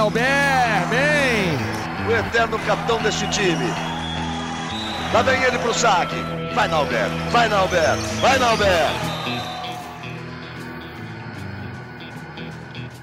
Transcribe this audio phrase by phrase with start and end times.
[0.00, 2.08] Nauber, bem!
[2.08, 3.66] O eterno capitão deste time.
[5.12, 6.14] Lá vem ele pro saque.
[6.54, 8.88] Vai, Nauber, vai, Nauber, vai, Nauber!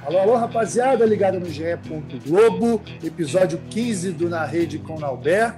[0.08, 1.66] Alô, alô, rapaziada, ligada no GE.
[2.26, 5.54] Globo, episódio 15 do Na Rede com Nauber.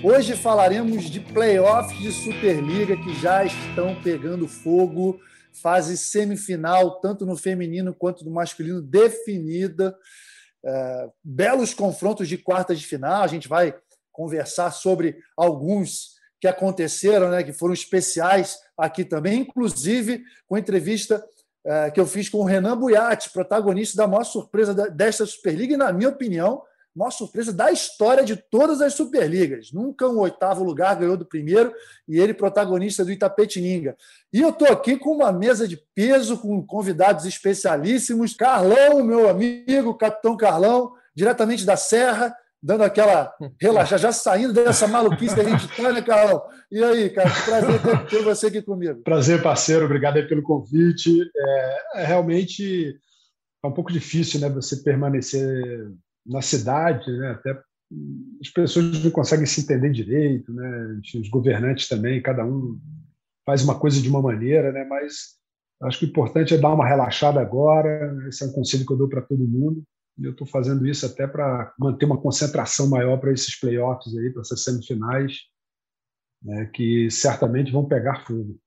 [0.00, 5.18] Hoje falaremos de playoffs de Superliga que já estão pegando fogo
[5.52, 9.96] fase semifinal, tanto no feminino quanto no masculino, definida.
[10.64, 13.22] É, belos confrontos de quartas de final.
[13.22, 13.74] A gente vai
[14.12, 21.24] conversar sobre alguns que aconteceram, né, que foram especiais aqui também, inclusive com entrevista
[21.66, 25.76] é, que eu fiz com o Renan Buiati, protagonista da maior surpresa desta Superliga, e,
[25.78, 26.62] na minha opinião,
[26.94, 29.72] maior surpresa da história de todas as Superligas.
[29.72, 31.72] Nunca um oitavo lugar ganhou do primeiro
[32.08, 33.96] e ele protagonista do Itapetininga.
[34.32, 38.34] E eu estou aqui com uma mesa de peso, com convidados especialíssimos.
[38.34, 45.34] Carlão, meu amigo, Capitão Carlão, diretamente da Serra, dando aquela relaxa, já saindo dessa maluquice
[45.34, 46.42] que a gente está, né, Carlão?
[46.72, 49.02] E aí, cara, prazer ter, ter, você aqui comigo.
[49.02, 51.20] Prazer, parceiro, obrigado aí pelo convite.
[51.36, 52.98] É, é realmente
[53.62, 55.92] é um pouco difícil, né, você permanecer
[56.26, 57.32] na cidade, né?
[57.32, 57.60] até
[58.40, 61.00] as pessoas não conseguem se entender direito, né?
[61.14, 62.78] os governantes também, cada um
[63.46, 64.84] faz uma coisa de uma maneira, né?
[64.84, 65.36] mas
[65.82, 68.96] acho que o importante é dar uma relaxada agora, esse é um conselho que eu
[68.96, 69.82] dou para todo mundo,
[70.22, 74.42] eu estou fazendo isso até para manter uma concentração maior para esses playoffs aí, para
[74.42, 75.38] essas semifinais,
[76.42, 76.70] né?
[76.72, 78.58] que certamente vão pegar fogo.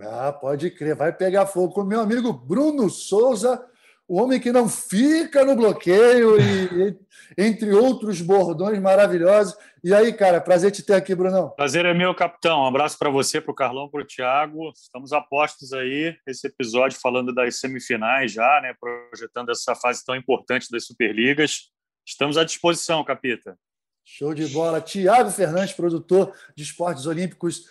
[0.00, 1.72] Ah, pode crer, vai pegar fogo.
[1.72, 3.64] Com meu amigo Bruno Souza,
[4.08, 6.96] o homem que não fica no bloqueio, e,
[7.36, 9.56] entre outros bordões maravilhosos.
[9.82, 11.50] E aí, cara, prazer te ter aqui, Brunão.
[11.50, 12.60] Prazer é meu, capitão.
[12.60, 14.70] Um abraço para você, para o Carlão, para o Thiago.
[14.74, 20.70] Estamos apostos aí, esse episódio falando das semifinais já, né, projetando essa fase tão importante
[20.70, 21.70] das Superligas.
[22.06, 23.58] Estamos à disposição, Capita.
[24.04, 24.80] Show de bola.
[24.80, 27.64] Tiago Fernandes, produtor de esportes olímpicos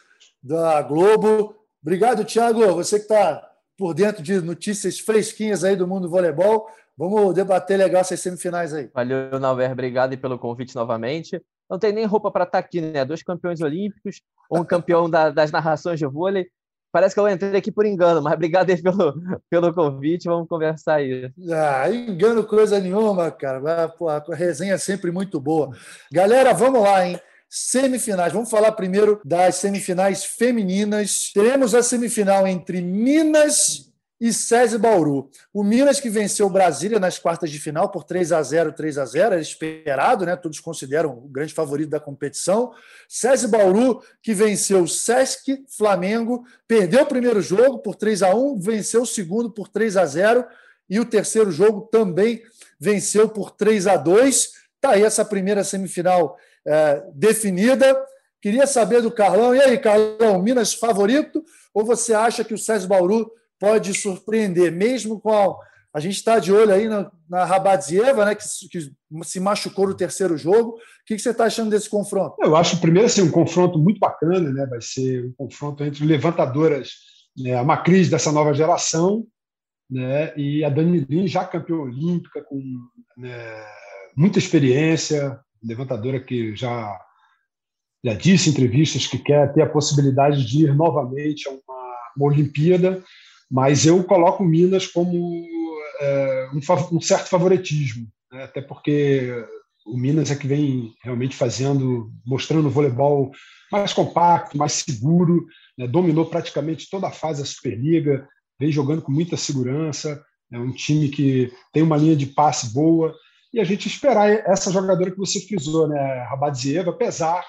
[0.43, 1.55] da Globo.
[1.81, 2.73] Obrigado, Tiago.
[2.73, 6.67] Você que está por dentro de notícias fresquinhas aí do mundo do voleibol.
[6.97, 8.89] Vamos debater legal essas semifinais aí.
[8.93, 9.71] Valeu, Nauber.
[9.71, 11.41] Obrigado pelo convite novamente.
[11.69, 13.03] Não tem nem roupa para estar tá aqui, né?
[13.03, 14.21] Dois campeões olímpicos,
[14.51, 16.47] um campeão da, das narrações de vôlei.
[16.91, 19.13] Parece que eu entrei aqui por engano, mas obrigado aí pelo,
[19.49, 20.29] pelo convite.
[20.29, 21.29] Vamos conversar aí.
[21.51, 23.89] Ah, engano coisa nenhuma, cara.
[23.89, 25.75] Pô, a resenha é sempre muito boa.
[26.09, 27.19] Galera, vamos lá, hein?
[27.49, 28.33] Semifinais.
[28.33, 31.31] Vamos falar primeiro das semifinais femininas.
[31.33, 35.29] Teremos a semifinal entre Minas e SESI Bauru.
[35.53, 39.05] O Minas que venceu Brasília nas quartas de final por 3 a 0 3 a
[39.05, 40.35] 0 era esperado, né?
[40.35, 42.71] Todos consideram o grande favorito da competição.
[43.09, 48.59] SESI Bauru que venceu o Sesc Flamengo, perdeu o primeiro jogo por 3 a 1
[48.59, 50.45] venceu o segundo por 3 a 0
[50.89, 52.41] e o terceiro jogo também
[52.79, 57.95] venceu por 3 a 2 Tá aí essa primeira semifinal é, definida.
[58.41, 59.55] Queria saber do Carlão.
[59.55, 61.43] E aí, Carlão, Minas favorito?
[61.73, 65.55] Ou você acha que o César Bauru pode surpreender, mesmo com a.
[65.93, 68.91] A gente está de olho aí na, na né, que, que,
[69.23, 70.71] se machucou no terceiro jogo.
[70.71, 72.35] O que, que você está achando desse confronto?
[72.41, 74.65] Eu acho, primeiro, assim, um confronto muito bacana, né?
[74.65, 76.89] vai ser um confronto entre levantadoras,
[77.37, 79.25] né, a Macris dessa nova geração,
[79.89, 82.61] né, e a Dani Lin, já campeã olímpica, com
[83.17, 83.65] né,
[84.17, 86.99] muita experiência, levantadora que já,
[88.03, 92.27] já disse em entrevistas que quer ter a possibilidade de ir novamente a uma, uma
[92.27, 93.03] Olimpíada,
[93.49, 95.45] mas eu coloco Minas como
[95.99, 98.43] é, um, um, certo favoritismo, né?
[98.43, 99.45] até porque
[99.85, 103.31] o Minas é que vem realmente fazendo, mostrando o voleibol
[103.71, 105.45] mais compacto, mais seguro,
[105.77, 105.87] né?
[105.87, 108.27] dominou praticamente toda a fase da Superliga,
[108.59, 113.15] vem jogando com muita segurança, é um time que tem uma linha de passe boa,
[113.55, 117.41] e a gente esperar essa jogadora que você frisou, né, Rabadzieva, apesar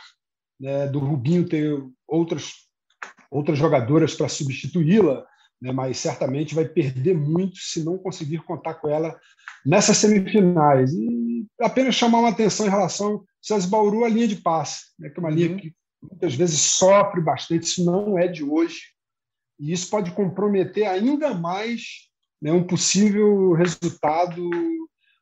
[0.58, 2.52] né, do Rubinho ter outras,
[3.28, 5.26] outras jogadoras para substituí-la,
[5.60, 9.18] né, mas certamente vai perder muito se não conseguir contar com ela
[9.64, 10.92] nessas semifinais.
[10.92, 15.18] E apenas chamar uma atenção em relação César Bauru, a linha de passe, né, que
[15.18, 15.56] é uma linha uhum.
[15.56, 18.78] que muitas vezes sofre bastante, isso não é de hoje,
[19.58, 21.82] e isso pode comprometer ainda mais
[22.40, 24.48] né, um possível resultado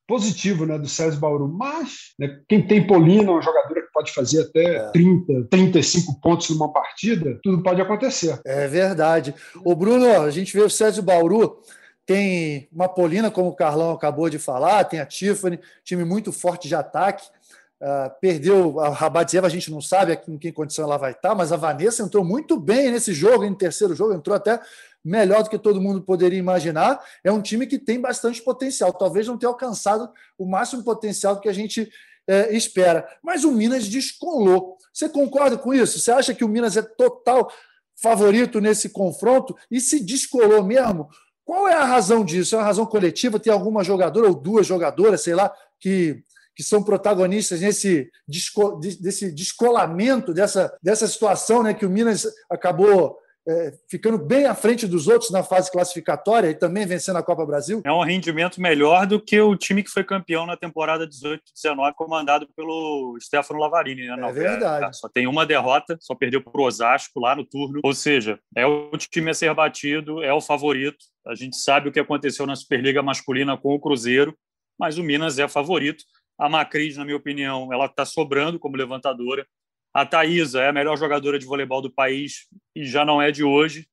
[0.06, 1.48] positivo né, do César Bauru.
[1.48, 4.90] Mas né, quem tem Polina, uma jogadora que pode fazer até é.
[4.90, 8.40] 30, 35 pontos numa partida, tudo pode acontecer.
[8.44, 9.34] É verdade.
[9.64, 11.60] O Bruno, a gente vê o César Bauru.
[12.06, 16.68] Tem uma Polina, como o Carlão acabou de falar, tem a Tiffany, time muito forte
[16.68, 17.26] de ataque.
[17.84, 21.52] Uh, perdeu a Rabadzieva, a gente não sabe em que condição ela vai estar, mas
[21.52, 24.58] a Vanessa entrou muito bem nesse jogo, no terceiro jogo, entrou até
[25.04, 26.98] melhor do que todo mundo poderia imaginar.
[27.22, 31.46] É um time que tem bastante potencial, talvez não tenha alcançado o máximo potencial que
[31.46, 31.90] a gente
[32.26, 33.06] é, espera.
[33.22, 34.78] Mas o Minas descolou.
[34.90, 35.98] Você concorda com isso?
[35.98, 37.52] Você acha que o Minas é total
[38.00, 41.10] favorito nesse confronto e se descolou mesmo?
[41.44, 42.54] Qual é a razão disso?
[42.54, 43.38] É uma razão coletiva?
[43.38, 46.24] Tem alguma jogadora ou duas jogadoras, sei lá, que
[46.54, 53.18] que são protagonistas nesse desco, desse descolamento dessa, dessa situação, né, que o Minas acabou
[53.46, 57.44] é, ficando bem à frente dos outros na fase classificatória e também vencendo a Copa
[57.44, 57.82] Brasil?
[57.84, 62.48] É um rendimento melhor do que o time que foi campeão na temporada 18-19, comandado
[62.56, 64.06] pelo Stefano Lavarini.
[64.06, 64.96] Né, é verdade.
[64.96, 67.80] Só tem uma derrota, só perdeu para o Osasco lá no turno.
[67.84, 71.04] Ou seja, é o time a ser batido, é o favorito.
[71.26, 74.34] A gente sabe o que aconteceu na Superliga Masculina com o Cruzeiro,
[74.78, 76.04] mas o Minas é favorito.
[76.38, 79.46] A Macris, na minha opinião, ela está sobrando como levantadora.
[79.92, 83.44] A Thaisa é a melhor jogadora de voleibol do país e já não é de
[83.44, 83.86] hoje.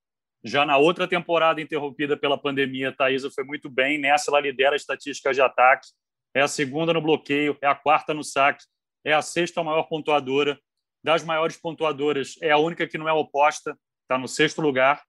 [0.43, 3.99] Já na outra temporada interrompida pela pandemia, a Thaisa foi muito bem.
[3.99, 5.89] Nessa, ela lidera a estatística de ataque.
[6.33, 8.65] É a segunda no bloqueio, é a quarta no saque,
[9.05, 10.59] é a sexta maior pontuadora.
[11.03, 15.01] Das maiores pontuadoras, é a única que não é oposta, está no sexto lugar.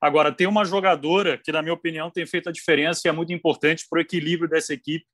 [0.00, 3.32] Agora, tem uma jogadora que, na minha opinião, tem feito a diferença e é muito
[3.32, 5.06] importante para o equilíbrio dessa equipe,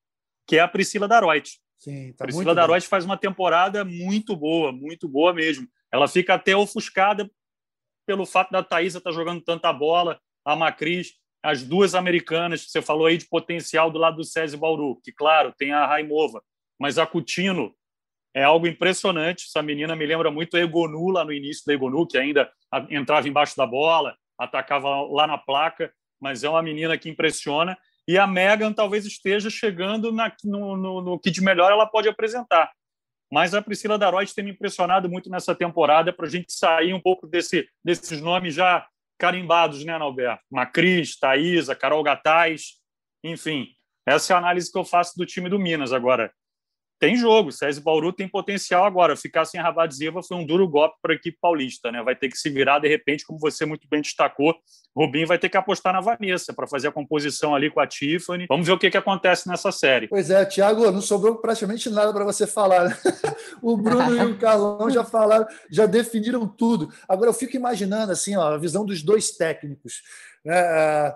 [0.51, 1.61] que é a Priscila Daroit.
[1.79, 5.69] Sim, tá Priscila Daroit faz uma temporada muito boa, muito boa mesmo.
[5.93, 7.31] Ela fica até ofuscada
[8.05, 12.71] pelo fato da Thaisa estar tá jogando tanta bola, a Macris, as duas americanas que
[12.73, 16.43] você falou aí de potencial do lado do César Bauru, que, claro, tem a Raimova,
[16.77, 17.73] mas a Coutinho
[18.35, 19.47] é algo impressionante.
[19.47, 22.51] Essa menina me lembra muito a Egonu lá no início da Egonu, que ainda
[22.91, 28.19] entrava embaixo da bola, atacava lá na placa, mas é uma menina que impressiona e
[28.19, 32.71] a Megan talvez esteja chegando na, no, no, no, que de melhor ela pode apresentar.
[33.33, 37.01] Mas a Priscila Daroit tem me impressionado muito nessa temporada para a gente sair um
[37.01, 38.87] pouco desse, desses nomes já
[39.19, 40.43] carimbados, né, Alberto?
[40.51, 42.79] Macris, Thaisa, Carol Gataz,
[43.23, 43.69] enfim.
[44.07, 45.93] Essa é a análise que eu faço do time do Minas.
[45.93, 46.33] Agora,
[47.01, 47.51] tem jogo.
[47.51, 49.17] César Bauru tem potencial agora.
[49.17, 51.91] Ficar sem Rabadzieva foi um duro golpe para a equipe paulista.
[51.91, 52.03] Né?
[52.03, 54.55] Vai ter que se virar, de repente, como você muito bem destacou.
[54.95, 58.45] Rubinho vai ter que apostar na Vanessa para fazer a composição ali com a Tiffany.
[58.49, 60.09] Vamos ver o que, que acontece nessa série.
[60.09, 62.91] Pois é, Thiago, não sobrou praticamente nada para você falar.
[62.91, 62.99] Né?
[63.63, 66.93] o Bruno e o Carlão já falaram, já definiram tudo.
[67.09, 70.03] Agora eu fico imaginando assim, ó, a visão dos dois técnicos.
[70.47, 71.15] É,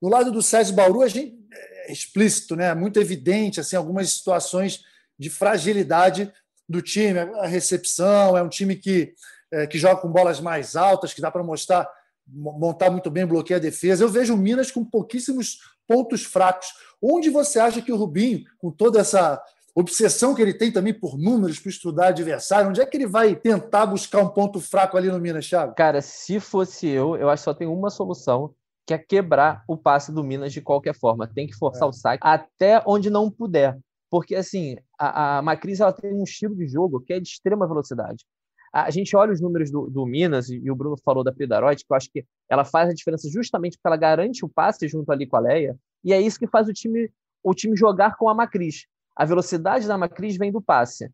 [0.00, 2.72] do lado do César Bauru, a gente é explícito, né?
[2.74, 4.80] muito evidente assim, algumas situações
[5.20, 6.32] de fragilidade
[6.66, 7.18] do time.
[7.18, 9.12] A recepção é um time que,
[9.52, 11.86] é, que joga com bolas mais altas, que dá para mostrar
[12.32, 14.04] montar muito bem, bloquear a defesa.
[14.04, 16.68] Eu vejo o Minas com pouquíssimos pontos fracos.
[17.02, 19.42] Onde você acha que o Rubinho, com toda essa
[19.74, 23.34] obsessão que ele tem também por números, para estudar adversário, onde é que ele vai
[23.34, 25.74] tentar buscar um ponto fraco ali no Minas, Thiago?
[25.74, 28.54] Cara, se fosse eu, eu acho que só tem uma solução,
[28.86, 31.26] que é quebrar o passe do Minas de qualquer forma.
[31.26, 31.90] Tem que forçar é.
[31.90, 33.76] o saque até onde não puder.
[34.10, 37.66] Porque, assim, a, a Macris ela tem um estilo de jogo que é de extrema
[37.66, 38.24] velocidade.
[38.72, 41.92] A, gente olha os números do, do Minas, e, o Bruno falou da Pedarote, que
[41.92, 45.26] eu acho que ela faz a diferença justamente porque ela garante o passe junto ali
[45.26, 47.10] com a Leia, e é isso que faz o time,
[47.42, 48.86] o time jogar com a Macris.
[49.16, 51.10] A velocidade da Macris vem do passe,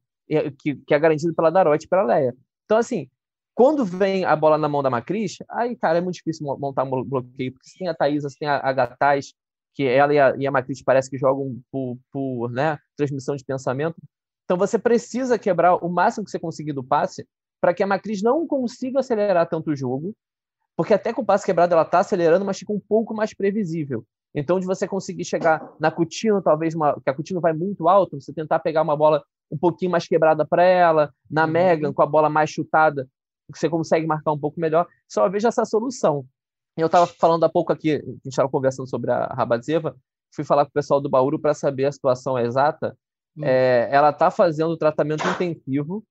[0.58, 2.36] que, que é garantido pela Darote e pela Leia.
[2.64, 3.08] Então, assim,
[3.54, 7.04] quando vem a bola na mão da Macris, aí, cara, é muito difícil montar um
[7.04, 9.32] bloqueio, porque você tem a Thaisa, você tem a, a Gataz,
[9.76, 13.44] que ela e a, e a Matriz parece que jogam por, por né, transmissão de
[13.44, 13.96] pensamento.
[14.44, 17.28] Então você precisa quebrar o máximo que você conseguir do passe
[17.60, 20.14] para que a Matriz não consiga acelerar tanto o jogo,
[20.74, 24.04] porque até com o passe quebrado ela está acelerando, mas fica um pouco mais previsível.
[24.34, 28.20] Então, de você conseguir chegar na Coutinho, talvez uma, que a Coutinho vai muito alto,
[28.20, 31.50] você tentar pegar uma bola um pouquinho mais quebrada para ela, na uhum.
[31.50, 33.08] Megan com a bola mais chutada,
[33.48, 34.86] você consegue marcar um pouco melhor.
[35.08, 36.26] Só vejo essa solução.
[36.76, 39.96] Eu estava falando há pouco aqui, a gente estava conversando sobre a Rabadzeva,
[40.34, 42.96] fui falar com o pessoal do Bauru para saber a situação exata.
[43.36, 43.44] Hum.
[43.44, 46.04] É, ela está fazendo tratamento intensivo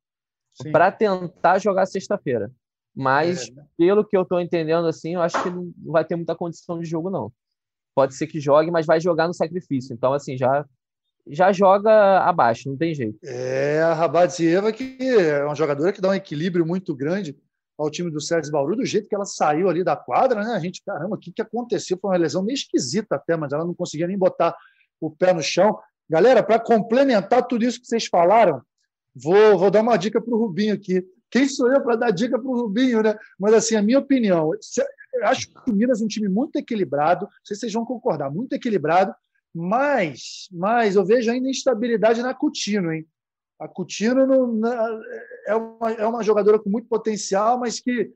[0.72, 2.52] para tentar jogar sexta-feira.
[2.96, 6.36] Mas, é, pelo que eu estou entendendo, assim, eu acho que não vai ter muita
[6.36, 7.32] condição de jogo, não.
[7.94, 9.94] Pode ser que jogue, mas vai jogar no sacrifício.
[9.94, 10.66] Então, assim, já
[11.28, 13.18] já joga abaixo, não tem jeito.
[13.24, 17.36] É, a Rabadzieva que é uma jogadora que dá um equilíbrio muito grande
[17.78, 20.54] ao time do Sérgio Bauru, do jeito que ela saiu ali da quadra, né?
[20.54, 21.98] A gente, caramba, o que, que aconteceu?
[22.00, 24.56] Foi uma lesão meio esquisita até, mas ela não conseguia nem botar
[25.00, 25.78] o pé no chão.
[26.10, 28.62] Galera, para complementar tudo isso que vocês falaram,
[29.14, 31.06] vou, vou dar uma dica para o Rubinho aqui.
[31.30, 33.16] Quem sou eu para dar dica para o Rubinho, né?
[33.38, 37.26] Mas, assim, a minha opinião, eu acho que o Minas é um time muito equilibrado,
[37.26, 39.14] não sei se vocês vão concordar, muito equilibrado,
[39.54, 43.08] mas, mas eu vejo ainda instabilidade na Coutinho, hein?
[43.60, 44.68] A Coutinho não,
[45.48, 48.12] é, uma, é uma jogadora com muito potencial, mas que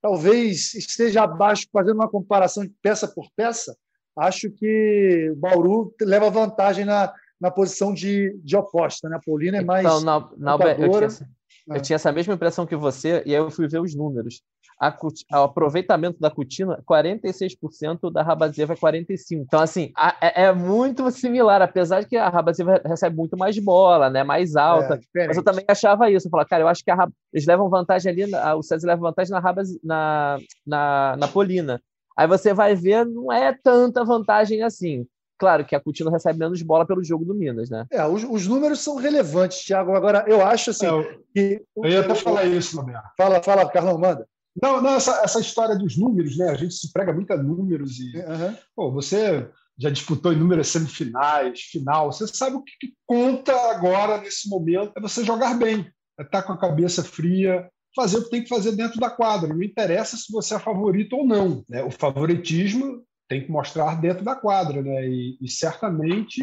[0.00, 3.76] talvez esteja abaixo, fazendo uma comparação de peça por peça.
[4.16, 9.08] Acho que o Bauru leva vantagem na, na posição de, de oposta.
[9.08, 9.16] Né?
[9.16, 9.84] A Paulina é mais.
[9.84, 11.28] Então, na, na, eu, tinha,
[11.76, 14.42] eu tinha essa mesma impressão que você, e aí eu fui ver os números
[14.80, 19.16] o aproveitamento da Cutina, 46%, da Rabazeva é 45%.
[19.32, 23.58] Então, assim, a, é, é, muito similar, apesar de que a Rabazeva recebe muito mais
[23.58, 24.22] bola, né?
[24.22, 25.00] Mais alta.
[25.16, 26.26] É, mas eu também achava isso.
[26.26, 28.24] Eu falava, cara, eu acho que a, eles levam vantagem ali,
[28.56, 31.80] o César leva vantagem na, Rabaz, na, na, na Polina.
[32.16, 35.06] Aí você vai ver, não é tanta vantagem assim.
[35.38, 37.86] Claro que a Coutinho recebe menos bola pelo jogo do Minas, né?
[37.90, 39.94] É, os, os números são relevantes, Thiago.
[39.94, 40.86] Agora, eu acho assim.
[40.86, 41.04] É, eu,
[41.34, 43.04] que, eu ia até falar isso, Roberto.
[43.16, 44.26] Fala, fala, Carlão, manda.
[44.60, 46.50] Não, não essa, essa história dos números, né?
[46.50, 48.56] A gente se prega muito a números e uhum.
[48.74, 49.48] pô, você
[49.78, 52.10] já disputou inúmeras semifinais, final.
[52.10, 55.86] Você sabe o que, que, conta agora nesse momento é você jogar bem,
[56.18, 59.52] é estar com a cabeça fria, fazer o que tem que fazer dentro da quadra.
[59.52, 61.62] Não interessa se você é favorito ou não.
[61.68, 61.82] Né?
[61.82, 65.06] O favoritismo tem que mostrar dentro da quadra, né?
[65.06, 66.40] E, e certamente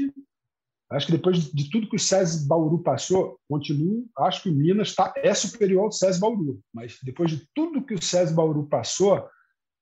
[0.93, 4.93] Acho que depois de tudo que o SESI Bauru passou, continuo, acho que o Minas
[4.93, 6.61] tá, é superior ao SESI Bauru.
[6.71, 9.27] Mas depois de tudo que o SESI Bauru passou,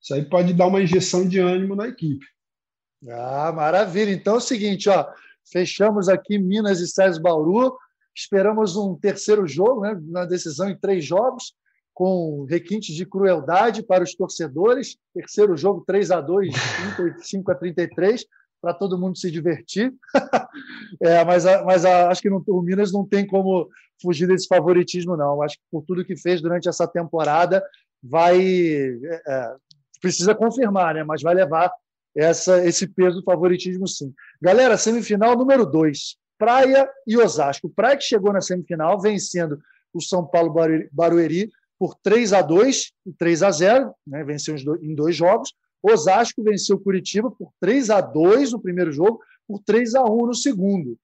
[0.02, 2.26] isso aí pode dar uma injeção de ânimo na equipe.
[3.10, 4.12] Ah, maravilha.
[4.12, 5.06] Então é o seguinte, ó,
[5.52, 7.78] fechamos aqui Minas e SESI Bauru,
[8.16, 11.54] esperamos um terceiro jogo, né, na decisão em três jogos,
[11.94, 14.98] com requintes de crueldade para os torcedores.
[15.14, 16.54] Terceiro jogo, 3 a 2
[16.96, 18.26] 35 a 33
[18.62, 19.94] para todo mundo se divertir.
[21.02, 23.70] é, mas mas acho que não, o Minas não tem como
[24.02, 25.42] fugir desse favoritismo, não.
[25.42, 27.64] Acho que por tudo que fez durante essa temporada,
[28.02, 28.40] vai.
[28.40, 29.56] É, é,
[30.02, 31.04] precisa confirmar, né?
[31.04, 31.72] mas vai levar
[32.16, 34.14] essa, esse peso do favoritismo, sim.
[34.42, 36.18] Galera, semifinal número 2.
[36.38, 37.70] Praia e Osasco.
[37.70, 39.60] Praia que chegou na semifinal, vencendo
[39.94, 40.54] o São Paulo
[40.92, 44.24] Barueri por 3 a 2 e 3 a 0, né?
[44.24, 45.54] venceu em dois jogos.
[45.82, 50.34] Osasco venceu Curitiba por 3 a 2 no primeiro jogo, por 3 a 1 no
[50.34, 50.98] segundo.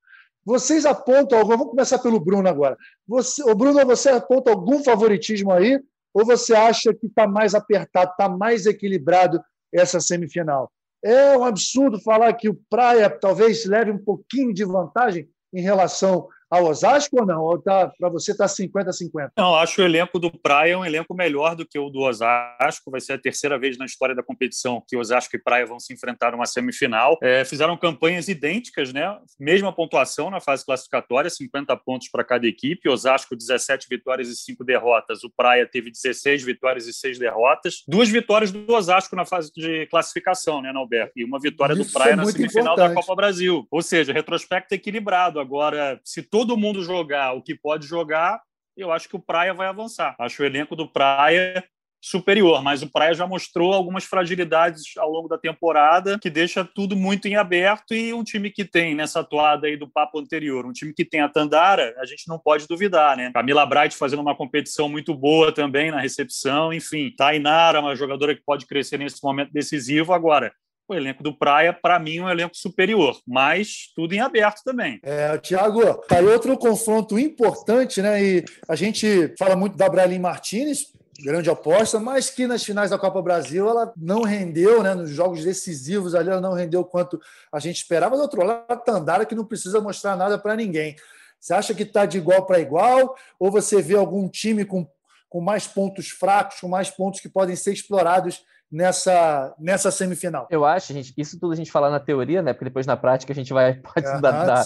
[0.46, 2.78] Vocês apontam algum, vamos começar pelo Bruno agora.
[3.08, 5.78] Você, o Bruno, você aponta algum favoritismo aí?
[6.14, 9.42] Ou você acha que está mais apertado, está mais equilibrado
[9.74, 10.72] essa semifinal?
[11.04, 16.28] É um absurdo falar que o Praia talvez leve um pouquinho de vantagem em relação
[16.50, 17.42] ao Osasco ou não?
[17.42, 19.32] Ou tá, para você está 50-50?
[19.38, 22.92] Não, acho o elenco do Praia um elenco melhor do que o do Osasco.
[22.92, 25.94] Vai ser a terceira vez na história da competição que Osasco e Praia vão se
[25.94, 27.18] enfrentar numa semifinal.
[27.22, 29.18] É, fizeram campanhas idênticas, né?
[29.40, 32.90] Mesma pontuação na fase classificatória, 50 pontos para cada equipe.
[32.90, 35.24] Osasco, 17 vitórias e 5 derrotas.
[35.24, 37.84] O Praia teve 16 vitórias e 6 derrotas.
[37.88, 41.14] Duas vitórias do Osasco na fase de classificação, né, Alberto?
[41.16, 42.90] E uma vitória Isso do Praia é na semifinal importante.
[42.90, 43.68] da Copa Brasil.
[43.70, 45.40] Ou seja, retrospecto equilibrado.
[45.40, 48.40] Agora, se todo mundo jogar o que pode jogar,
[48.78, 50.16] eu acho que o Praia vai avançar.
[50.20, 51.64] Acho o elenco do Praia
[52.00, 56.96] superior, mas o Praia já mostrou algumas fragilidades ao longo da temporada que deixa tudo
[56.96, 60.72] muito em aberto e um time que tem nessa atuada aí do papo anterior, um
[60.72, 63.32] time que tem a Tandara, a gente não pode duvidar, né?
[63.34, 68.44] Camila Bright fazendo uma competição muito boa também na recepção, enfim, Tainara, uma jogadora que
[68.46, 70.54] pode crescer nesse momento decisivo agora
[70.88, 75.00] o elenco do Praia, para mim, é um elenco superior, mas tudo em aberto também.
[75.04, 78.24] É, Tiago, tá aí outro confronto importante, né?
[78.24, 80.86] E a gente fala muito da Bralin Martinez,
[81.22, 84.94] grande aposta, mas que nas finais da Copa Brasil ela não rendeu, né?
[84.94, 87.20] Nos jogos decisivos ali, ela não rendeu quanto
[87.52, 88.16] a gente esperava.
[88.16, 90.96] Do outro lado, a Tandara, que não precisa mostrar nada para ninguém.
[91.40, 93.16] Você acha que está de igual para igual?
[93.40, 94.88] Ou você vê algum time com,
[95.30, 100.48] com mais pontos fracos, com mais pontos que podem ser explorados nessa, nessa semifinal.
[100.50, 102.54] Eu acho, gente, isso tudo a gente fala na teoria, né?
[102.54, 104.66] Porque depois na prática a gente vai pode dar, dar,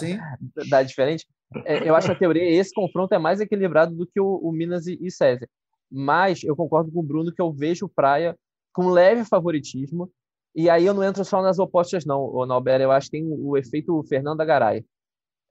[0.70, 1.27] dar, diferente.
[1.65, 4.51] É, eu acho que a teoria, esse confronto é mais equilibrado do que o, o
[4.51, 5.48] Minas e, e César.
[5.91, 8.36] Mas eu concordo com o Bruno que eu vejo o Praia
[8.74, 10.10] com leve favoritismo.
[10.55, 12.46] E aí eu não entro só nas opostas, não, o.
[12.46, 14.86] Eu acho que tem o, o efeito Fernanda Garay.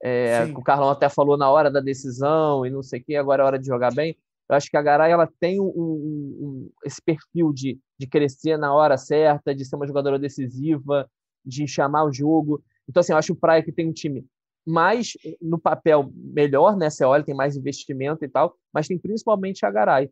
[0.02, 3.42] É, o Carlão até falou na hora da decisão e não sei o que, agora
[3.42, 4.16] é hora de jogar bem.
[4.50, 8.74] Eu acho que a Garay ela tem um, um, esse perfil de, de crescer na
[8.74, 11.08] hora certa, de ser uma jogadora decisiva,
[11.46, 12.60] de chamar o jogo.
[12.88, 14.26] Então, assim, eu acho o Praia que tem um time
[14.66, 16.90] mais no papel melhor, né?
[16.90, 20.10] Você olha, tem mais investimento e tal, mas tem principalmente a Garay.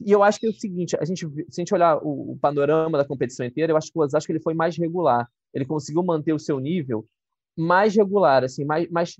[0.00, 2.38] E eu acho que é o seguinte, a gente, se a gente olhar o, o
[2.40, 5.28] panorama da competição inteira, eu acho que o Osasco ele foi mais regular.
[5.52, 7.06] Ele conseguiu manter o seu nível
[7.54, 9.14] mais regular, assim, mais, mais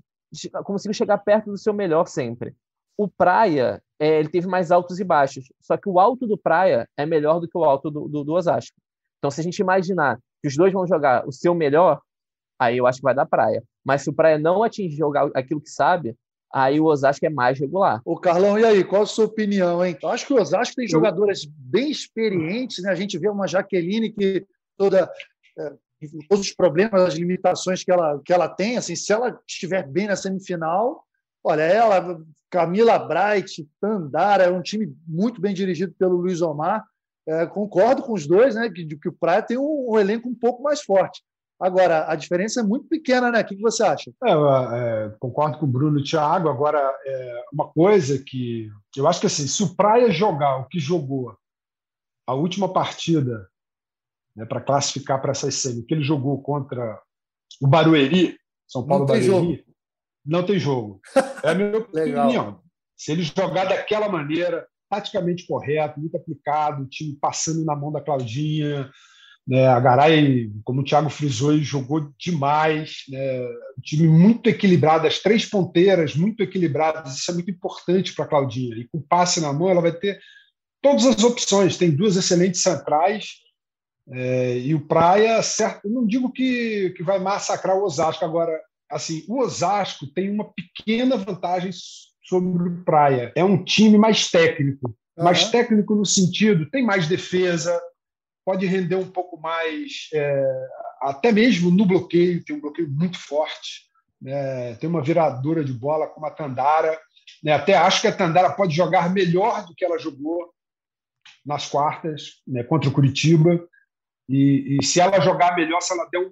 [0.63, 2.55] conseguiu chegar perto do seu melhor sempre.
[2.97, 5.51] O Praia, é, ele teve mais altos e baixos.
[5.61, 8.33] Só que o alto do Praia é melhor do que o alto do, do, do
[8.33, 8.75] Osasco.
[9.17, 12.01] Então, se a gente imaginar que os dois vão jogar o seu melhor,
[12.59, 13.63] aí eu acho que vai dar Praia.
[13.83, 16.15] Mas se o Praia não atingir jogar aquilo que sabe,
[16.53, 18.01] aí o Osasco é mais regular.
[18.05, 19.97] O Carlão, e aí, qual a sua opinião, hein?
[20.01, 22.91] Eu acho que o Osasco tem jogadoras bem experientes, né?
[22.91, 24.45] A gente vê uma Jaqueline que
[24.77, 25.09] toda
[25.57, 25.73] é,
[26.29, 30.07] todos os problemas, as limitações que ela, que ela tem, assim, se ela estiver bem
[30.07, 31.03] na semifinal,
[31.45, 36.83] olha, ela, Camila Bright, Tandara, é um time muito bem dirigido pelo Luiz Omar.
[37.27, 38.69] É, concordo com os dois, né?
[38.69, 41.23] Que, que o Praia tem um, um, elenco um pouco mais forte.
[41.59, 43.41] Agora, a diferença é muito pequena, né?
[43.41, 44.11] O que, que você acha?
[44.23, 46.49] É, é, concordo com o Bruno e o Thiago.
[46.49, 50.79] Agora, é, uma coisa que eu acho que assim, se o Praia jogar o que
[50.79, 51.35] jogou
[52.27, 53.47] a última partida
[54.35, 57.01] né, para classificar para essa semi, que ele jogou contra
[57.61, 58.37] o Barueri,
[58.67, 59.64] São Paulo Barueri, jogo.
[60.25, 60.99] Não tem jogo.
[61.43, 62.61] É a minha opinião.
[62.97, 68.01] Se ele jogar daquela maneira, taticamente correto, muito aplicado, o time passando na mão da
[68.01, 68.89] Claudinha,
[69.47, 73.03] né, a Garay, como o Thiago frisou, jogou demais.
[73.09, 73.41] Né,
[73.77, 78.27] um time muito equilibrado, as três ponteiras muito equilibradas, isso é muito importante para a
[78.27, 78.75] Claudinha.
[78.77, 80.19] E com passe na mão, ela vai ter
[80.81, 81.77] todas as opções.
[81.77, 83.45] Tem duas excelentes centrais,
[84.11, 88.51] é, e o Praia, certo, não digo que, que vai massacrar o Osasco, agora,
[88.95, 91.69] assim, o Osasco tem uma pequena vantagem
[92.23, 93.33] sobre o Praia.
[93.35, 94.95] É um time mais técnico.
[95.17, 95.23] Uhum.
[95.25, 97.77] Mais técnico no sentido, tem mais defesa,
[98.45, 100.67] pode render um pouco mais, é,
[101.01, 103.83] até mesmo no bloqueio, tem um bloqueio muito forte.
[104.21, 104.75] Né?
[104.75, 106.97] Tem uma viradora de bola como a Tandara.
[107.43, 107.51] Né?
[107.51, 110.53] Até acho que a Tandara pode jogar melhor do que ela jogou
[111.45, 112.63] nas quartas né?
[112.63, 113.61] contra o Curitiba.
[114.29, 116.31] E, e, se ela jogar melhor, se ela der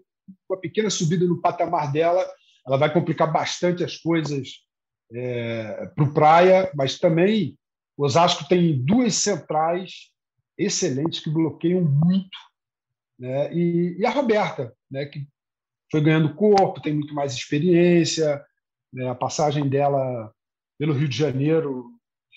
[0.49, 2.25] uma pequena subida no patamar dela,
[2.65, 4.49] ela vai complicar bastante as coisas
[5.11, 7.57] é, para o Praia, mas também
[7.97, 10.11] o Osasco tem duas centrais
[10.57, 12.37] excelentes que bloqueiam muito.
[13.19, 13.53] Né?
[13.53, 15.05] E, e, a Roberta, né?
[15.05, 15.27] que
[15.91, 18.43] foi ganhando corpo, tem muito mais experiência,
[18.91, 19.09] né?
[19.09, 20.31] a passagem dela
[20.79, 21.91] pelo Rio de Janeiro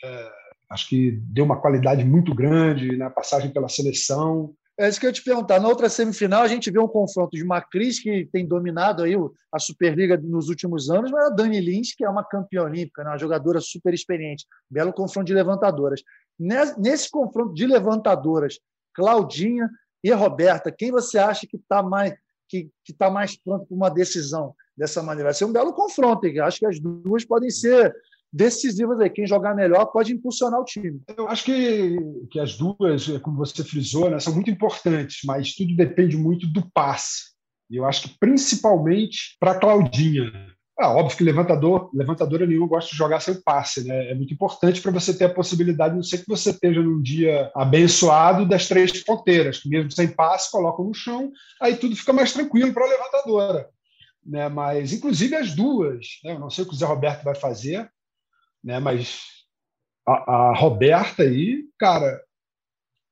[0.05, 0.33] é,
[0.71, 3.11] acho que deu uma qualidade muito grande na né?
[3.11, 4.55] passagem pela seleção.
[4.79, 5.59] É isso que eu te perguntar.
[5.59, 9.15] Na outra semifinal, a gente vê um confronto de Macris, que tem dominado aí
[9.51, 13.11] a Superliga nos últimos anos, mas a Dani Lins, que é uma campeã olímpica, né?
[13.11, 14.47] uma jogadora super experiente.
[14.71, 16.03] Belo confronto de levantadoras.
[16.39, 18.59] Nesse confronto de levantadoras,
[18.95, 19.71] Claudinha
[20.05, 22.15] e Roberta, quem você acha que está mais,
[22.47, 25.29] que, que tá mais pronto para uma decisão dessa maneira?
[25.29, 26.27] Vai ser um belo confronto.
[26.43, 27.95] Acho que as duas podem ser
[28.37, 29.09] decisivas aí.
[29.09, 31.01] Quem jogar melhor pode impulsionar o time.
[31.17, 31.97] Eu acho que,
[32.31, 36.69] que as duas, como você frisou, né, são muito importantes, mas tudo depende muito do
[36.73, 37.35] passe.
[37.71, 40.31] E eu acho que principalmente para Claudinha.
[40.79, 44.11] Ah, óbvio que levantador, levantadora nenhuma gosta de jogar sem passe, né?
[44.11, 47.51] É muito importante para você ter a possibilidade, não sei que você esteja num dia
[47.57, 52.35] abençoado das três ponteiras, que mesmo sem passe, colocam no chão, aí tudo fica mais
[52.35, 53.71] tranquilo para a levantadora.
[54.25, 54.51] Né?
[54.51, 56.33] Mas, inclusive, as duas, né?
[56.33, 57.91] eu não sei o que o Zé Roberto vai fazer,
[58.67, 58.81] né?
[58.81, 59.21] Mas
[60.07, 62.21] a, a Roberta aí, cara,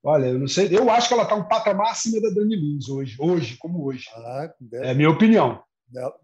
[0.02, 2.88] olha, eu não sei, eu acho que ela está um patamar acima da Dani Lins
[2.88, 4.04] hoje, hoje como hoje.
[4.16, 5.62] Ah, é minha opinião.
[5.86, 6.14] Bela,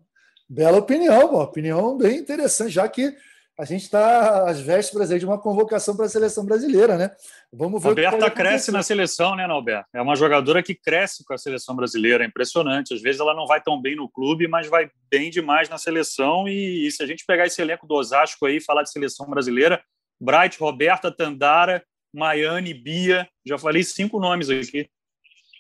[0.49, 3.17] bela opinião, uma opinião bem interessante, já que
[3.61, 7.11] a gente está às vésperas de uma convocação para a seleção brasileira, né?
[7.53, 7.91] Vamos ver.
[7.91, 9.87] Roberta cresce na seleção, né, Alberto?
[9.93, 12.95] É uma jogadora que cresce com a seleção brasileira, é impressionante.
[12.95, 16.49] Às vezes ela não vai tão bem no clube, mas vai bem demais na seleção.
[16.49, 19.29] E, e se a gente pegar esse elenco do Osasco aí e falar de seleção
[19.29, 19.79] brasileira,
[20.19, 24.89] Bright, Roberta, Tandara, Maiane, Bia, já falei cinco nomes aqui.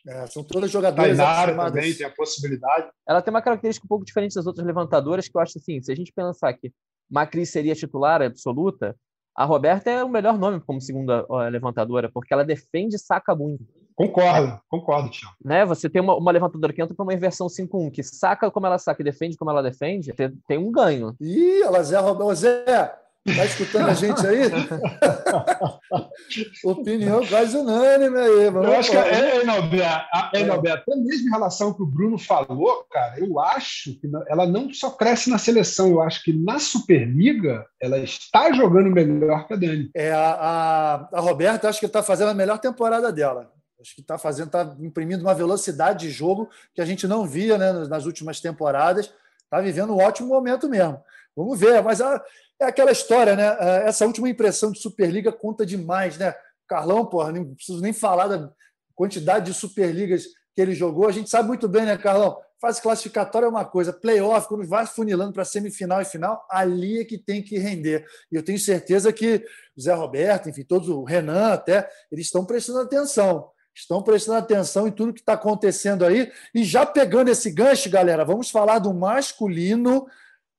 [0.08, 2.88] É, são todas jogadoras Tainara também tem a possibilidade.
[3.06, 5.92] Ela tem uma característica um pouco diferente das outras levantadoras, que eu acho assim, se
[5.92, 6.72] a gente pensar que
[7.10, 8.96] Macri seria titular absoluta,
[9.36, 13.64] a Roberta é o melhor nome como segunda levantadora, porque ela defende e saca muito.
[13.94, 15.34] Concordo, concordo, Tiago.
[15.44, 15.64] Né?
[15.64, 18.78] Você tem uma, uma levantadora que entra para uma inversão 5-1, que saca como ela
[18.78, 21.14] saca e defende como ela defende, tem, tem um ganho.
[21.20, 22.34] Ih, ela Zé Roberto.
[22.34, 22.94] Zé,
[23.30, 24.40] Está escutando a gente aí?
[26.64, 28.50] Opinião quase unânime aí.
[28.50, 32.84] Vamos eu acho que é, Enalberto, até mesmo em relação ao que o Bruno falou,
[32.90, 37.66] cara, eu acho que ela não só cresce na seleção, eu acho que na Superliga
[37.80, 39.90] ela está jogando melhor que a Dani.
[39.94, 43.50] É, a, a, a Roberta, acho que está fazendo a melhor temporada dela.
[43.80, 47.56] Acho que está fazendo, está imprimindo uma velocidade de jogo que a gente não via
[47.56, 49.12] né, nas últimas temporadas.
[49.42, 51.02] Está vivendo um ótimo momento mesmo.
[51.34, 52.22] Vamos ver, mas a,
[52.60, 53.56] é aquela história, né?
[53.58, 56.34] É, essa última impressão de Superliga conta demais, né?
[56.68, 58.52] Carlão, porra, não preciso nem falar da
[58.94, 61.08] quantidade de Superligas que ele jogou.
[61.08, 62.36] A gente sabe muito bem, né, Carlão?
[62.60, 67.04] Fase classificatória é uma coisa, playoff, quando vai funilando para semifinal e final, ali é
[67.06, 68.04] que tem que render.
[68.30, 69.42] E eu tenho certeza que
[69.74, 73.50] o Zé Roberto, enfim, todos, o Renan até, eles estão prestando atenção.
[73.74, 76.30] Estão prestando atenção em tudo que está acontecendo aí.
[76.54, 80.06] E já pegando esse gancho, galera, vamos falar do masculino,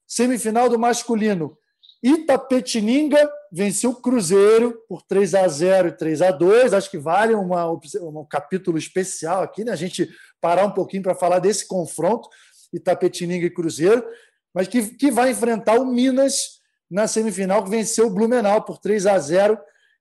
[0.07, 1.55] semifinal do masculino.
[2.03, 7.35] Itapetininga venceu o Cruzeiro por 3 a 0 e 3 a 2 Acho que vale
[7.35, 9.71] uma, um capítulo especial aqui, né?
[9.71, 10.09] A gente
[10.39, 12.27] parar um pouquinho para falar desse confronto,
[12.73, 14.03] Itapetininga e Cruzeiro,
[14.53, 19.05] mas que, que vai enfrentar o Minas na semifinal, que venceu o Blumenau por 3
[19.05, 19.57] a 0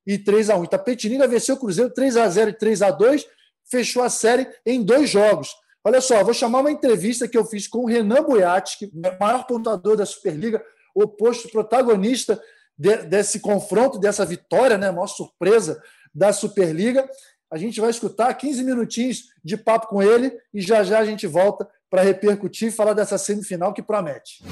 [0.06, 3.26] e 3 a 1 Itapetininga venceu o Cruzeiro 3 a 0 e 3 a 2
[3.70, 5.54] fechou a série em dois jogos.
[5.84, 9.10] Olha só, vou chamar uma entrevista que eu fiz com o Renan Boiati, que é
[9.10, 10.62] o maior pontuador da Superliga,
[10.94, 12.40] oposto protagonista
[12.76, 14.88] de, desse confronto, dessa vitória, né?
[14.88, 15.82] A maior surpresa
[16.14, 17.08] da Superliga.
[17.50, 21.26] A gente vai escutar 15 minutinhos de papo com ele e já já a gente
[21.26, 24.42] volta para repercutir e falar dessa semifinal que promete.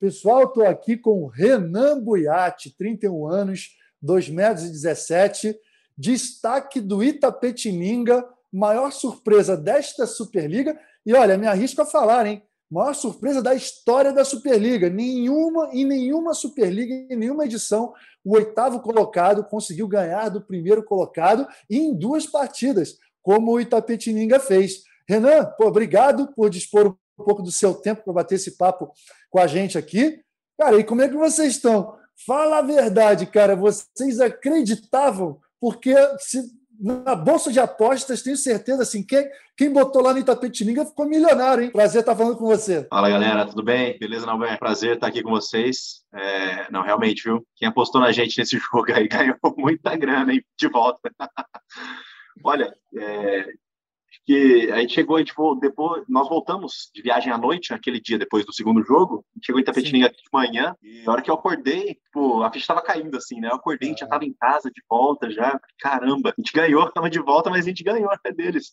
[0.00, 5.60] Pessoal, estou aqui com Renan Buiati, 31 anos, 2,17 metros,
[5.96, 10.78] destaque do Itapetininga, maior surpresa desta Superliga.
[11.04, 12.42] E olha, me arrisco a falar, hein?
[12.70, 14.88] Maior surpresa da história da Superliga.
[14.88, 17.92] Nenhuma, em nenhuma Superliga, em nenhuma edição,
[18.24, 24.84] o oitavo colocado conseguiu ganhar do primeiro colocado em duas partidas, como o Itapetininga fez.
[25.08, 28.92] Renan, pô, obrigado por dispor um pouco do seu tempo para bater esse papo
[29.28, 30.22] com a gente aqui.
[30.56, 31.98] Cara, e como é que vocês estão?
[32.26, 33.56] Fala a verdade, cara.
[33.56, 35.40] Vocês acreditavam?
[35.58, 40.86] Porque se na bolsa de apostas, tenho certeza, assim, quem, quem botou lá no Itapetininga
[40.86, 41.70] ficou milionário, hein?
[41.70, 42.86] Prazer estar falando com você.
[42.88, 43.98] Fala, galera, tudo bem?
[43.98, 44.56] Beleza, não, bem?
[44.56, 46.02] Prazer estar aqui com vocês.
[46.14, 47.46] É, não, realmente, viu?
[47.56, 50.42] Quem apostou na gente nesse jogo aí ganhou muita grana, hein?
[50.58, 51.10] De volta.
[52.42, 53.46] Olha, é,
[54.30, 58.16] que a gente chegou, a gente depois, nós voltamos de viagem à noite, naquele dia
[58.16, 61.28] depois do segundo jogo, a gente chegou em Tapetininga de manhã, e a hora que
[61.28, 63.48] eu acordei, pô, a ficha estava caindo assim, né?
[63.48, 66.86] Eu acordei, a gente já estava em casa de volta já, caramba, a gente ganhou,
[66.86, 68.70] estava de volta, mas a gente ganhou até deles.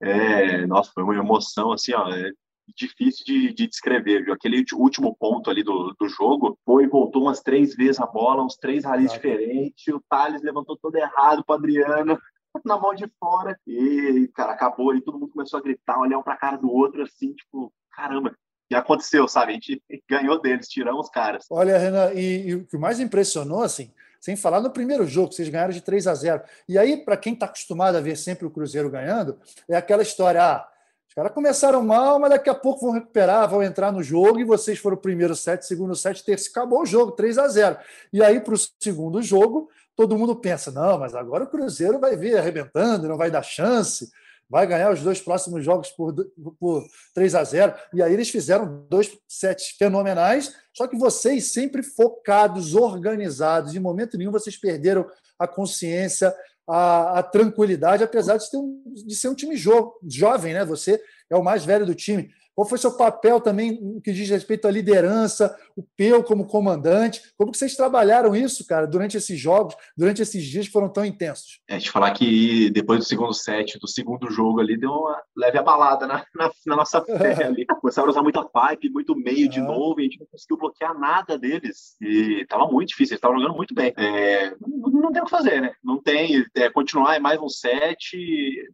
[0.00, 2.30] É, nossa, foi uma emoção assim, ó, é
[2.74, 4.32] difícil de, de descrever, viu?
[4.32, 8.56] Aquele último ponto ali do, do jogo, foi voltou umas três vezes a bola, uns
[8.56, 12.18] três ralis diferentes, o Thales levantou todo errado para Adriano,
[12.64, 13.58] na mão de fora.
[13.66, 17.02] E, cara, acabou e todo mundo começou a gritar, olhar um pra cara do outro,
[17.02, 18.34] assim, tipo, caramba.
[18.70, 19.52] E aconteceu, sabe?
[19.52, 21.46] A gente ganhou deles, tiramos os caras.
[21.50, 25.48] Olha, Renan, e, e o que mais impressionou, assim, sem falar no primeiro jogo, vocês
[25.48, 26.42] ganharam de 3 a 0.
[26.68, 29.38] E aí, para quem está acostumado a ver sempre o Cruzeiro ganhando,
[29.68, 30.68] é aquela história: ah,
[31.14, 34.44] os caras começaram mal, mas daqui a pouco vão recuperar, vão entrar no jogo, e
[34.44, 37.76] vocês foram o primeiro set, segundo set, terceiro, acabou o jogo, 3 a 0.
[38.12, 42.16] E aí, para o segundo jogo, todo mundo pensa: não, mas agora o Cruzeiro vai
[42.16, 44.10] vir arrebentando, não vai dar chance,
[44.50, 46.12] vai ganhar os dois próximos jogos por,
[46.58, 47.74] por 3 a 0.
[47.92, 54.18] E aí eles fizeram dois sets fenomenais, só que vocês sempre focados, organizados, em momento
[54.18, 56.34] nenhum vocês perderam a consciência,
[56.66, 60.64] a, a tranquilidade, apesar de, um, de ser um time jo, jovem, né?
[60.64, 61.00] Você
[61.30, 62.30] é o mais velho do time.
[62.54, 67.20] Qual foi seu papel também no que diz respeito à liderança, o Peu como comandante?
[67.36, 71.04] Como que vocês trabalharam isso, cara, durante esses jogos, durante esses dias que foram tão
[71.04, 71.60] intensos?
[71.68, 75.58] É, te falar que depois do segundo set, do segundo jogo ali, deu uma leve
[75.58, 77.66] abalada na, na, na nossa fé ali.
[77.66, 80.98] Começaram a usar muita pipe, muito meio de novo, e a gente não conseguiu bloquear
[80.98, 81.96] nada deles.
[82.00, 83.92] E tava muito difícil, eles estavam jogando muito bem.
[83.96, 85.72] É, não, não, tem o que fazer, né?
[85.82, 86.44] Não tem.
[86.54, 88.16] É, continuar é mais um set.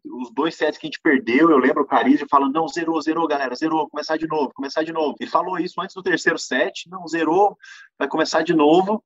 [0.04, 3.26] Os dois sets que a gente perdeu, eu lembro o Carizzi falando: não, zerou, zerou,
[3.26, 5.16] galera, zerou zerou, começar de novo, começar de novo.
[5.20, 7.56] Ele falou isso antes do terceiro set, não zerou,
[7.98, 9.02] vai começar de novo.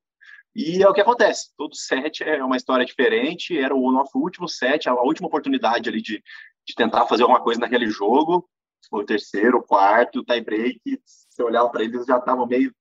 [0.55, 1.51] E é o que acontece.
[1.57, 3.57] Todo set é uma história diferente.
[3.57, 6.23] Era o nosso último set, a última oportunidade ali de,
[6.65, 8.49] de tentar fazer alguma coisa naquele jogo.
[8.89, 10.79] Foi o terceiro, o quarto, o tie break.
[11.03, 12.73] Você olhava para eles, já estavam meio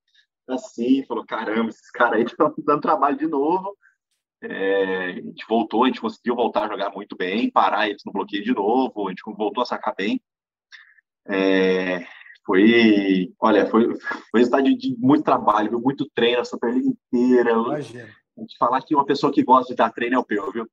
[0.49, 1.05] assim.
[1.05, 3.77] Falou: caramba, esses caras aí estão dando trabalho de novo.
[4.41, 8.13] É, a gente voltou, a gente conseguiu voltar a jogar muito bem, parar eles no
[8.13, 10.21] bloqueio de novo, a gente voltou a sacar bem.
[11.29, 12.05] É,
[12.45, 13.99] foi, olha, foi,
[14.31, 15.81] foi resultado de, de muito trabalho, viu?
[15.81, 17.53] muito treino, a Superliga inteira.
[17.53, 18.09] Imagina.
[18.37, 20.69] A gente falar que uma pessoa que gosta de dar treino é o Peu, viu?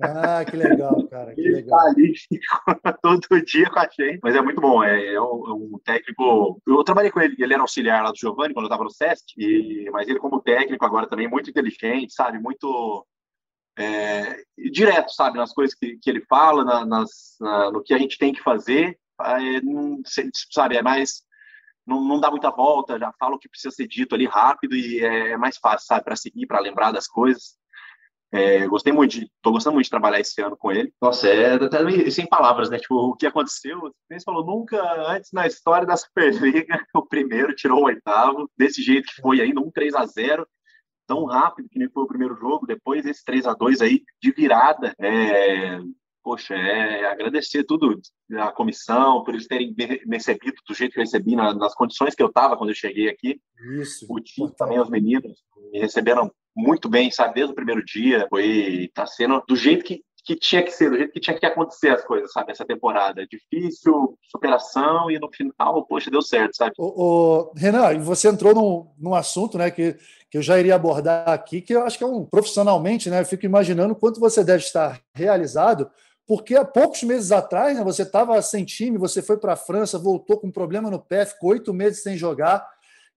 [0.00, 1.32] Ah, que legal, cara.
[1.36, 1.78] Que ele legal.
[1.78, 2.14] tá ali
[3.02, 4.18] todo dia com a gente.
[4.22, 4.82] Mas é muito bom.
[4.82, 6.60] É, é, um, é, um, técnico.
[6.66, 9.34] Eu trabalhei com ele, ele era auxiliar lá do Giovanni quando eu estava no SESC,
[9.36, 12.38] e, mas ele, como técnico, agora também muito inteligente, sabe?
[12.38, 13.06] Muito.
[13.78, 15.36] É, direto, sabe?
[15.36, 18.42] Nas coisas que, que ele fala, na, nas, na, no que a gente tem que
[18.42, 18.98] fazer
[19.62, 20.00] não,
[20.50, 21.24] sabe, é mais
[21.86, 24.98] não, não, dá muita volta, já fala o que precisa ser dito ali rápido e
[25.04, 27.56] é mais fácil, sabe, para seguir, para lembrar das coisas.
[28.32, 30.92] É, gostei muito, de, tô gostando muito de trabalhar esse ano com ele.
[31.00, 32.78] Nossa, é até meio, sem palavras, né?
[32.78, 33.80] Tipo, o que aconteceu?
[33.80, 39.06] Você falou, nunca antes na história da Superliga, o primeiro tirou o oitavo, desse jeito
[39.06, 40.46] que foi ainda, um 3 a 0
[41.06, 44.32] tão rápido que nem foi o primeiro jogo, depois esse 3 a 2 aí de
[44.32, 44.92] virada.
[44.98, 45.78] É,
[46.26, 48.00] poxa, é agradecer tudo
[48.36, 52.22] a comissão por eles terem me recebido do jeito que eu recebi, nas condições que
[52.22, 53.40] eu estava quando eu cheguei aqui.
[53.80, 54.04] Isso.
[54.10, 55.38] O time também, os meninos,
[55.72, 58.26] me receberam muito bem, sabe, desde o primeiro dia.
[58.28, 61.46] Foi, tá sendo do jeito que, que tinha que ser, do jeito que tinha que
[61.46, 63.24] acontecer as coisas, sabe, essa temporada.
[63.24, 66.72] Difícil, superação e no final, poxa, deu certo, sabe?
[66.76, 69.96] O, o Renan, você entrou num, num assunto, né, que,
[70.28, 73.26] que eu já iria abordar aqui, que eu acho que é um profissionalmente, né, eu
[73.26, 75.88] fico imaginando quanto você deve estar realizado
[76.26, 79.98] porque há poucos meses atrás né, você estava sem time, você foi para a França,
[79.98, 82.66] voltou com um problema no pé, ficou oito meses sem jogar,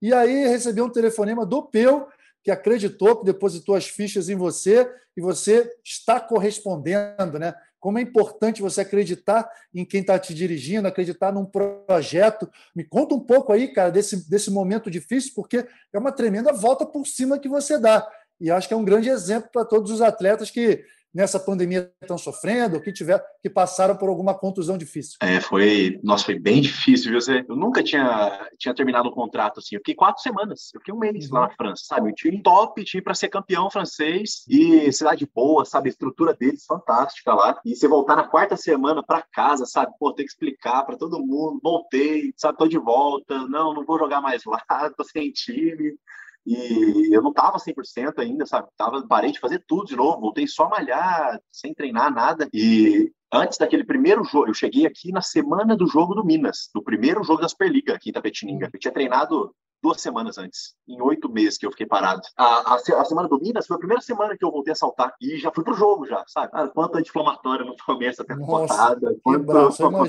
[0.01, 2.07] e aí recebeu um telefonema do Peu,
[2.43, 7.53] que acreditou, que depositou as fichas em você, e você está correspondendo, né?
[7.79, 12.49] Como é importante você acreditar em quem está te dirigindo, acreditar num projeto.
[12.75, 16.85] Me conta um pouco aí, cara, desse, desse momento difícil, porque é uma tremenda volta
[16.85, 18.05] por cima que você dá.
[18.39, 22.17] E acho que é um grande exemplo para todos os atletas que nessa pandemia estão
[22.17, 25.17] sofrendo, que tiver, que passaram por alguma contusão difícil?
[25.21, 27.19] É, foi, nossa, foi bem difícil, viu?
[27.47, 29.75] Eu nunca tinha, tinha terminado o contrato assim.
[29.75, 31.35] Eu fiquei quatro semanas, eu fiquei um mês uhum.
[31.35, 32.09] lá na França, sabe?
[32.09, 35.89] Um time top, time para ser campeão francês e cidade boa, sabe?
[35.89, 37.59] A estrutura deles fantástica lá.
[37.65, 39.91] E você voltar na quarta semana para casa, sabe?
[39.99, 41.59] Pô, tem que explicar para todo mundo.
[41.61, 42.57] Voltei, sabe?
[42.57, 43.47] Tô de volta.
[43.47, 44.61] Não, não vou jogar mais lá,
[44.95, 45.93] tô sem time.
[46.45, 48.67] E eu não estava 100% ainda, sabe?
[48.77, 52.49] Tava, parei de fazer tudo de novo, voltei só a malhar, sem treinar nada.
[52.53, 56.81] E antes daquele primeiro jogo, eu cheguei aqui na semana do jogo do Minas, do
[56.81, 58.69] primeiro jogo da Superliga aqui em Tapetininga.
[58.73, 62.21] Eu tinha treinado duas semanas antes, em oito meses que eu fiquei parado.
[62.35, 65.13] A, a, a, semana do Minas foi a primeira semana que eu voltei a saltar
[65.21, 66.51] e já fui pro jogo já, sabe?
[66.51, 69.45] Cara, quanto anti-inflamatório no começo da temporada, quanto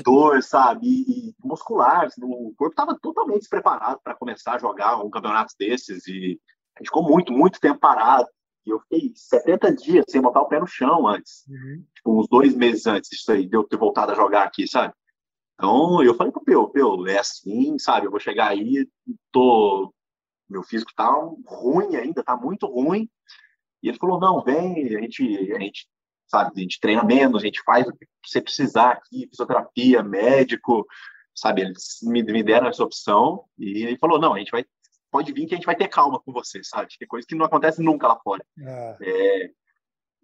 [0.03, 0.87] dor, sabe?
[0.87, 5.53] E, e muscular, assim, o corpo tava totalmente despreparado para começar a jogar um campeonato
[5.57, 6.39] desses e
[6.75, 8.27] a gente ficou muito, muito tempo parado.
[8.65, 11.43] E eu fiquei 70 dias sem botar o pé no chão antes.
[11.49, 11.83] Uhum.
[11.95, 14.93] Tipo, uns dois meses antes disso aí, de eu ter voltado a jogar aqui, sabe?
[15.61, 18.07] Então, eu falei pro Peu, Peu, é assim, sabe?
[18.07, 18.87] Eu vou chegar aí,
[19.31, 19.93] tô...
[20.49, 21.07] Meu físico tá
[21.45, 23.07] ruim ainda, tá muito ruim.
[23.83, 25.87] E ele falou, não, vem, a gente, a gente,
[26.25, 30.83] sabe, a gente treina menos, a gente faz o que você precisar aqui, fisioterapia, médico,
[31.35, 31.61] sabe?
[31.61, 34.65] Eles me, me deram essa opção e ele falou, não, a gente vai,
[35.11, 36.87] pode vir que a gente vai ter calma com você, sabe?
[36.89, 38.43] Que é coisa que não acontece nunca lá fora.
[38.59, 38.97] É.
[38.99, 39.51] É,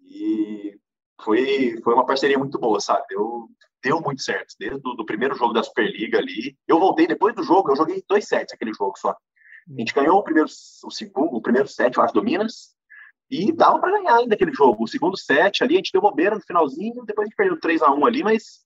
[0.00, 0.78] e
[1.22, 3.06] foi, foi uma parceria muito boa, sabe?
[3.10, 3.48] Eu,
[3.82, 4.54] deu muito certo.
[4.58, 6.56] Desde o primeiro jogo da Superliga ali.
[6.66, 9.10] Eu voltei depois do jogo, eu joguei dois sets aquele jogo só.
[9.10, 10.48] A gente ganhou o primeiro,
[10.84, 12.74] o segundo, o primeiro set, eu acho, do Minas.
[13.30, 14.84] E dava para ganhar ainda aquele jogo.
[14.84, 17.82] O segundo set ali, a gente deu bobeira no finalzinho, depois a gente perdeu 3
[17.82, 18.60] a 1 ali, mas,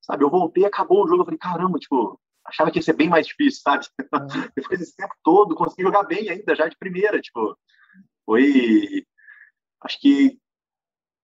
[0.00, 3.10] sabe, eu voltei, acabou o jogo, eu falei, caramba, tipo, achava que ia ser bem
[3.10, 3.86] mais difícil, sabe?
[4.00, 4.48] Uhum.
[4.56, 7.56] Depois desse tempo todo, consegui jogar bem ainda, já de primeira, tipo,
[8.24, 9.04] foi.
[9.82, 10.38] Acho que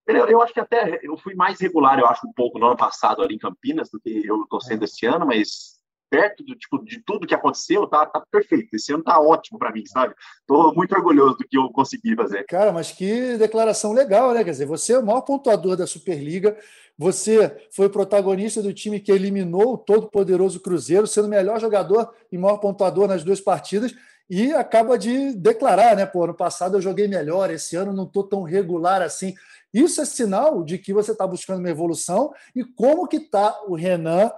[0.07, 3.21] eu, acho que até eu fui mais regular, eu acho, um pouco no ano passado
[3.21, 5.81] ali em Campinas do que eu estou sendo esse ano, mas
[6.13, 8.75] perto do tipo de tudo que aconteceu, tá, tá perfeito.
[8.75, 10.13] Esse ano tá ótimo para mim, sabe?
[10.45, 12.43] Tô muito orgulhoso do que eu consegui fazer.
[12.43, 14.43] Cara, mas que declaração legal, né?
[14.43, 16.55] Quer dizer, você é o maior pontuador da Superliga,
[16.95, 21.59] você foi o protagonista do time que eliminou o todo poderoso Cruzeiro, sendo o melhor
[21.59, 23.95] jogador e maior pontuador nas duas partidas
[24.29, 26.05] e acaba de declarar, né?
[26.05, 29.33] Pô, ano passado eu joguei melhor, esse ano não estou tão regular assim.
[29.73, 33.75] Isso é sinal de que você está buscando uma evolução e como que está o
[33.75, 34.31] Renan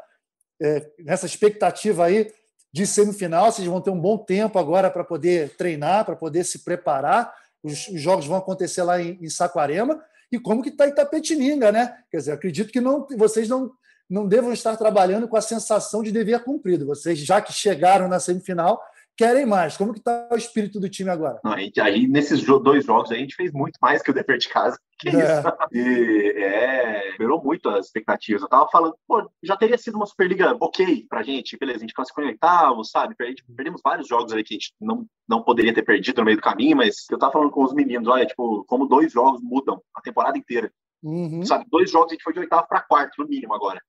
[0.61, 2.31] é, nessa expectativa aí
[2.71, 3.51] de semifinal.
[3.51, 7.33] Vocês vão ter um bom tempo agora para poder treinar, para poder se preparar.
[7.61, 10.01] Os, os, jogos vão acontecer lá em, em Saquarema.
[10.31, 11.97] E como que está Itapetininga, né?
[12.09, 13.71] Quer dizer, acredito que não, vocês não,
[14.09, 16.85] não devam estar trabalhando com a sensação de dever cumprido.
[16.85, 18.81] Vocês, já que chegaram na semifinal,
[19.17, 19.77] querem mais.
[19.77, 21.39] Como que está o espírito do time agora?
[21.43, 24.49] Não, gente, aí, nesses dois jogos a gente fez muito mais que o dever de
[24.49, 24.79] casa.
[24.97, 25.11] Que é.
[25.11, 25.47] isso?
[25.73, 28.41] E é, melhorou muito as expectativas.
[28.41, 31.93] Eu tava falando, pô, já teria sido uma Superliga ok pra gente, beleza, a gente
[31.93, 33.13] classificou em oitavo, sabe?
[33.13, 36.41] Perdemos vários jogos ali que a gente não, não poderia ter perdido no meio do
[36.41, 40.01] caminho, mas eu tava falando com os meninos, olha, tipo, como dois jogos mudam a
[40.01, 40.71] temporada inteira.
[41.03, 41.43] Uhum.
[41.43, 43.81] Sabe, dois jogos a gente foi de oitavo para quarto, no mínimo agora.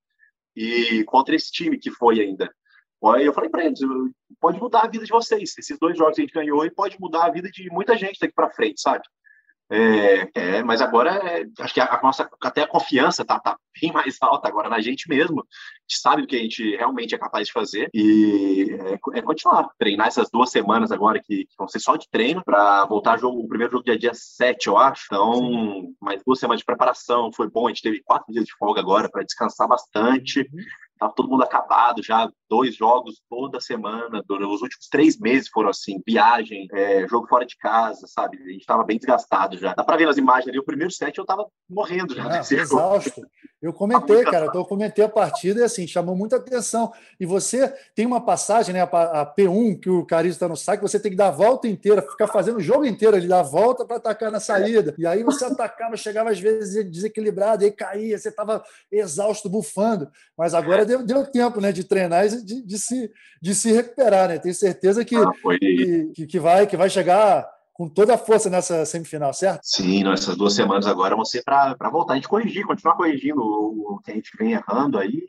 [0.56, 2.52] E contra esse time que foi ainda.
[3.02, 3.78] Eu falei para eles,
[4.40, 5.54] pode mudar a vida de vocês.
[5.58, 8.18] Esses dois jogos que a gente ganhou e pode mudar a vida de muita gente
[8.18, 9.02] daqui para frente, sabe?
[9.68, 13.56] É, é, mas agora é, acho que a, a, nossa até a confiança tá, tá
[13.80, 15.40] bem mais alta agora na gente mesmo.
[15.40, 19.22] A gente sabe o que a gente realmente é capaz de fazer e é, é
[19.22, 23.18] continuar, treinar essas duas semanas agora que, que vão ser só de treino para voltar
[23.18, 25.06] jogo, o primeiro jogo dia dia 7, eu acho.
[25.06, 25.94] Então, Sim.
[26.00, 29.08] mais duas semanas de preparação, foi bom, a gente teve quatro dias de folga agora
[29.10, 30.40] para descansar bastante.
[30.40, 30.64] Uhum.
[30.98, 36.00] Tava todo mundo acabado já, dois jogos toda semana, os últimos três meses foram assim,
[36.06, 38.38] viagem, é, jogo fora de casa, sabe?
[38.42, 39.74] A gente tava bem desgastado já.
[39.74, 42.24] Dá pra ver nas imagens ali, o primeiro set eu tava morrendo já.
[42.24, 43.22] Ah, exausto.
[43.60, 46.92] Eu comentei, cara, então eu comentei a partida e assim, chamou muita atenção.
[47.18, 51.00] E você tem uma passagem, né, a, P1, que o Carizo está no saque, você
[51.00, 53.84] tem que dar a volta inteira, ficar fazendo o jogo inteiro ali, dar a volta
[53.86, 54.94] para atacar na saída.
[54.98, 60.10] E aí você atacava, chegava às vezes desequilibrado, aí caía, você estava exausto, bufando.
[60.36, 64.28] Mas agora deu, deu tempo né, de treinar e de, de, se, de se recuperar,
[64.28, 64.38] né?
[64.38, 65.30] Tenho certeza que, ah,
[66.14, 69.60] que, que, vai, que vai chegar com toda a força nessa semifinal, certo?
[69.62, 74.00] Sim, nessas duas semanas agora vão ser para voltar a gente corrigir, continuar corrigindo o,
[74.02, 75.28] que a gente vem errando aí,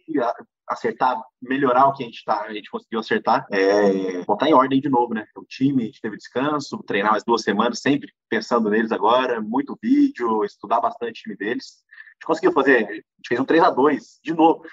[0.66, 4.80] acertar, melhorar o que a gente, tá, a gente conseguiu acertar, é, botar em ordem
[4.80, 5.26] de novo, né?
[5.36, 9.78] O time, a gente teve descanso, treinar mais duas semanas, sempre pensando neles agora, muito
[9.84, 11.84] vídeo, estudar bastante o time deles.
[11.90, 14.64] A gente conseguiu fazer, a gente fez um 3 a 2 de novo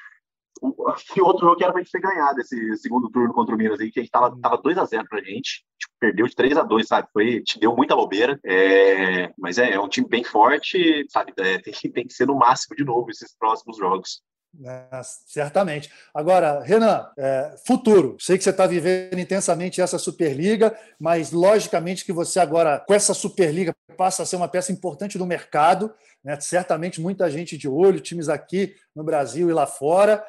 [1.12, 3.80] que outro jogo que era pra gente ter ganhado esse segundo turno contra o Minas
[3.80, 5.64] aí, que a gente tava, tava 2x0 pra gente.
[5.78, 7.08] Tipo, perdeu de 3 a 2 sabe?
[7.12, 8.38] Foi, te deu muita bobeira.
[8.44, 11.32] É, mas é, é um time bem forte, sabe?
[11.38, 14.22] É, tem, tem que ser no máximo de novo esses próximos jogos.
[14.62, 15.90] É, certamente.
[16.14, 18.16] Agora, Renan, é, futuro.
[18.20, 23.14] Sei que você está vivendo intensamente essa Superliga, mas logicamente que você agora, com essa
[23.14, 25.92] Superliga, passa a ser uma peça importante do mercado.
[26.22, 26.38] Né?
[26.40, 30.24] Certamente muita gente de olho, times aqui no Brasil e lá fora.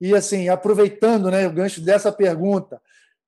[0.00, 2.80] E assim, aproveitando né, o gancho dessa pergunta,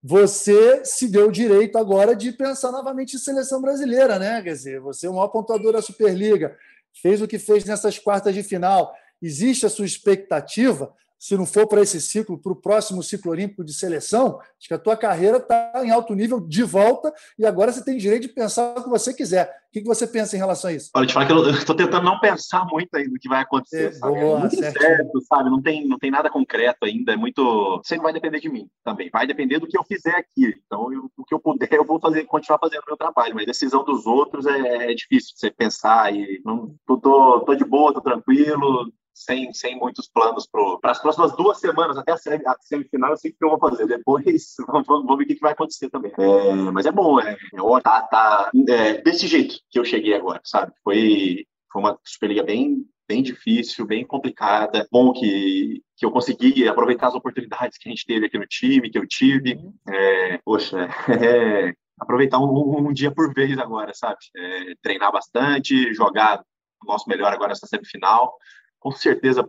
[0.03, 4.43] você se deu o direito agora de pensar novamente em seleção brasileira, né?
[4.43, 6.57] Quer dizer, você é o maior pontuador da Superliga,
[7.01, 8.93] fez o que fez nessas quartas de final.
[9.21, 13.63] Existe a sua expectativa se não for para esse ciclo, para o próximo ciclo olímpico
[13.63, 17.71] de seleção, acho que a tua carreira está em alto nível de volta e agora
[17.71, 19.49] você tem direito de pensar o que você quiser.
[19.69, 20.91] O que você pensa em relação a isso?
[20.93, 23.91] Olha, te falar que eu estou tentando não pensar muito ainda no que vai acontecer,
[23.91, 24.19] é, sabe?
[24.19, 25.49] Boa, é muito certo, sabe?
[25.49, 27.81] Não tem, não tem nada concreto ainda, é muito...
[27.85, 30.61] Você não vai depender de mim também, vai depender do que eu fizer aqui.
[30.67, 33.47] Então, eu, o que eu puder, eu vou fazer, continuar fazendo o meu trabalho, mas
[33.47, 37.95] decisão dos outros é, é difícil você pensar e não, tô, tô, tô de boa,
[37.95, 43.17] tô tranquilo, sem, sem muitos planos para as próximas duas semanas, até a semifinal, eu
[43.17, 43.87] sei o que eu vou fazer.
[43.87, 44.55] Depois,
[44.87, 46.13] vamos, ver o que, vai acontecer também.
[46.19, 50.41] É, mas é bom, é, é tá, tá é, desse jeito que eu cheguei agora,
[50.45, 50.73] sabe?
[50.83, 54.87] Foi, foi uma Superliga bem, bem difícil, bem complicada.
[54.91, 58.91] Bom que, que eu consegui aproveitar as oportunidades que a gente teve aqui no time,
[58.91, 59.59] que eu tive.
[59.89, 64.19] É, poxa, é, aproveitar um, um, dia por vez agora, sabe?
[64.37, 66.43] É, treinar bastante, jogar
[66.83, 68.35] o nosso melhor agora nessa semifinal
[68.83, 69.49] com certeza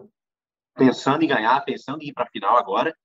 [0.75, 2.95] pensando em ganhar, pensando em ir para a final agora.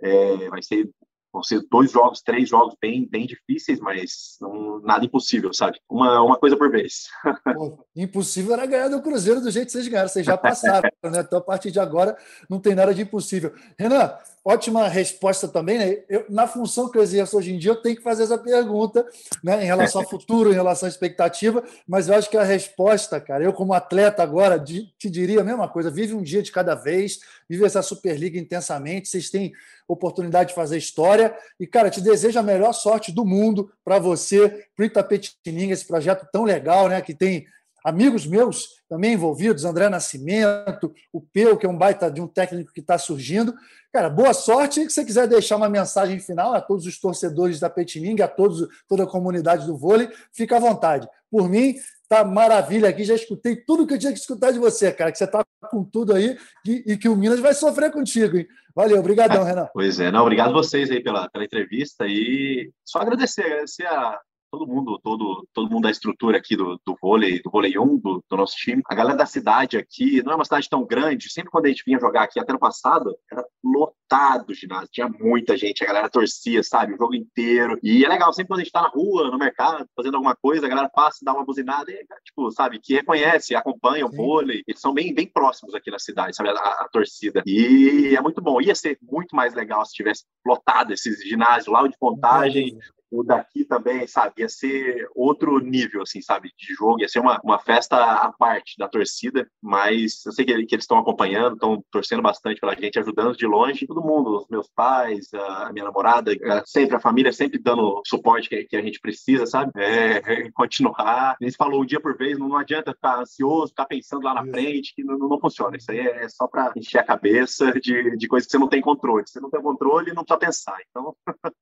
[0.00, 0.90] É, vai ser
[1.32, 5.80] vão ser dois jogos, três jogos bem, bem difíceis, mas não, nada impossível, sabe?
[5.88, 7.08] Uma, uma coisa por vez.
[7.54, 11.20] Pô, impossível era ganhar do Cruzeiro do jeito que vocês ganharam, vocês já passaram, né?
[11.20, 12.16] Então, a partir de agora,
[12.50, 13.54] não tem nada de impossível.
[13.78, 15.98] Renan, ótima resposta também, né?
[16.08, 19.06] Eu, na função que eu exerço hoje em dia, eu tenho que fazer essa pergunta,
[19.42, 19.62] né?
[19.62, 23.44] Em relação ao futuro, em relação à expectativa, mas eu acho que a resposta, cara,
[23.44, 27.20] eu como atleta agora, te diria a mesma coisa, vive um dia de cada vez,
[27.48, 29.52] vive essa Superliga intensamente, vocês têm
[29.86, 34.66] oportunidade de fazer história, e, cara, te desejo a melhor sorte do mundo para você,
[34.74, 37.00] para o Itapetininga, esse projeto tão legal, né?
[37.00, 37.46] Que tem
[37.84, 42.72] amigos meus também envolvidos, André Nascimento, o Peu, que é um baita de um técnico
[42.72, 43.54] que está surgindo.
[43.92, 44.80] Cara, boa sorte.
[44.80, 48.28] E se você quiser deixar uma mensagem final a todos os torcedores da Petininga, a
[48.28, 51.08] todos, toda a comunidade do vôlei, fica à vontade.
[51.30, 51.74] Por mim,
[52.08, 53.04] tá maravilha aqui.
[53.04, 55.82] Já escutei tudo que eu tinha que escutar de você, cara, que você está com
[55.82, 58.46] tudo aí e, e, que o Minas vai sofrer contigo, hein?
[58.74, 59.68] Valeu, obrigadão, Renan.
[59.72, 64.20] Pois é, não, obrigado vocês aí pela, pela entrevista e só agradecer, agradecer a,
[64.52, 68.22] todo mundo, todo, todo mundo da estrutura aqui do, do vôlei, do vôlei 1, do,
[68.28, 68.82] do, nosso time.
[68.84, 71.82] A galera da cidade aqui, não é uma cidade tão grande, sempre quando a gente
[71.86, 76.10] vinha jogar aqui, até no passado, era lotado o ginásio, tinha muita gente, a galera
[76.10, 77.78] torcia, sabe, o jogo inteiro.
[77.82, 80.66] E é legal, sempre quando a gente tá na rua, no mercado, fazendo alguma coisa,
[80.66, 84.16] a galera passa, dá uma buzinada, e, tipo, sabe, que reconhece, acompanha o Sim.
[84.16, 84.62] vôlei.
[84.68, 87.42] Eles são bem, bem próximos aqui na cidade, sabe, a, a, torcida.
[87.46, 88.60] E é muito bom.
[88.60, 92.78] Ia ser muito mais legal se tivesse lotado esses ginásios lá de contagem,
[93.12, 97.38] o daqui também, sabe, ia ser outro nível, assim, sabe, de jogo, ia ser uma,
[97.44, 101.84] uma festa à parte da torcida, mas eu sei que, que eles estão acompanhando, estão
[101.90, 106.32] torcendo bastante pela gente, ajudando de longe, todo mundo, os meus pais, a minha namorada,
[106.64, 110.50] sempre, a família sempre dando o suporte que, que, a gente precisa, sabe, é, é,
[110.54, 114.24] continuar, a gente falou um dia por vez, não, não adianta ficar ansioso, ficar pensando
[114.24, 117.72] lá na frente, que não, não funciona, isso aí é só para encher a cabeça
[117.78, 120.38] de, de coisas que você não tem controle, se você não tem controle, não precisa
[120.38, 121.14] pensar, então...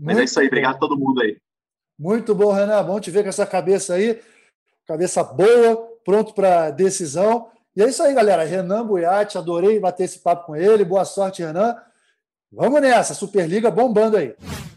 [0.00, 1.36] Mas Muito é isso aí, obrigado a todo mundo aí.
[1.98, 2.82] Muito bom, Renan.
[2.84, 4.20] Bom te ver com essa cabeça aí.
[4.86, 7.50] Cabeça boa, pronto para decisão.
[7.76, 8.44] E é isso aí, galera.
[8.44, 10.84] Renan Buiati, adorei bater esse papo com ele.
[10.84, 11.76] Boa sorte, Renan.
[12.50, 14.34] Vamos nessa, Superliga bombando aí.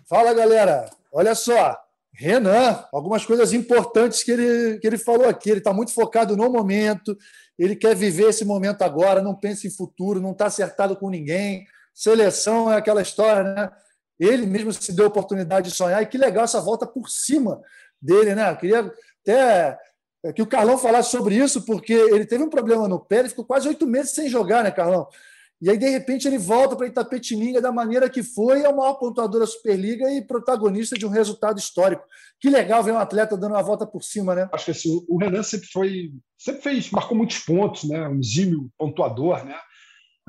[0.07, 0.89] Fala, galera.
[1.11, 1.77] Olha só.
[2.13, 5.49] Renan, algumas coisas importantes que ele, que ele falou aqui.
[5.49, 7.17] Ele está muito focado no momento,
[7.57, 11.65] ele quer viver esse momento agora, não pensa em futuro, não está acertado com ninguém.
[11.93, 13.71] Seleção é aquela história, né?
[14.21, 17.59] Ele mesmo se deu a oportunidade de sonhar, e que legal essa volta por cima
[17.99, 18.51] dele, né?
[18.51, 18.93] Eu queria
[19.23, 19.77] até
[20.35, 23.43] que o Carlão falasse sobre isso, porque ele teve um problema no pé, ele ficou
[23.43, 25.07] quase oito meses sem jogar, né, Carlão?
[25.59, 28.95] E aí, de repente, ele volta para Itapetininga da maneira que foi, é o maior
[28.95, 32.03] pontuador da Superliga e protagonista de um resultado histórico.
[32.39, 34.49] Que legal ver um atleta dando uma volta por cima, né?
[34.51, 38.07] Acho que assim, o Renan sempre foi, sempre fez, marcou muitos pontos, né?
[38.07, 39.55] Um exímio pontuador, né?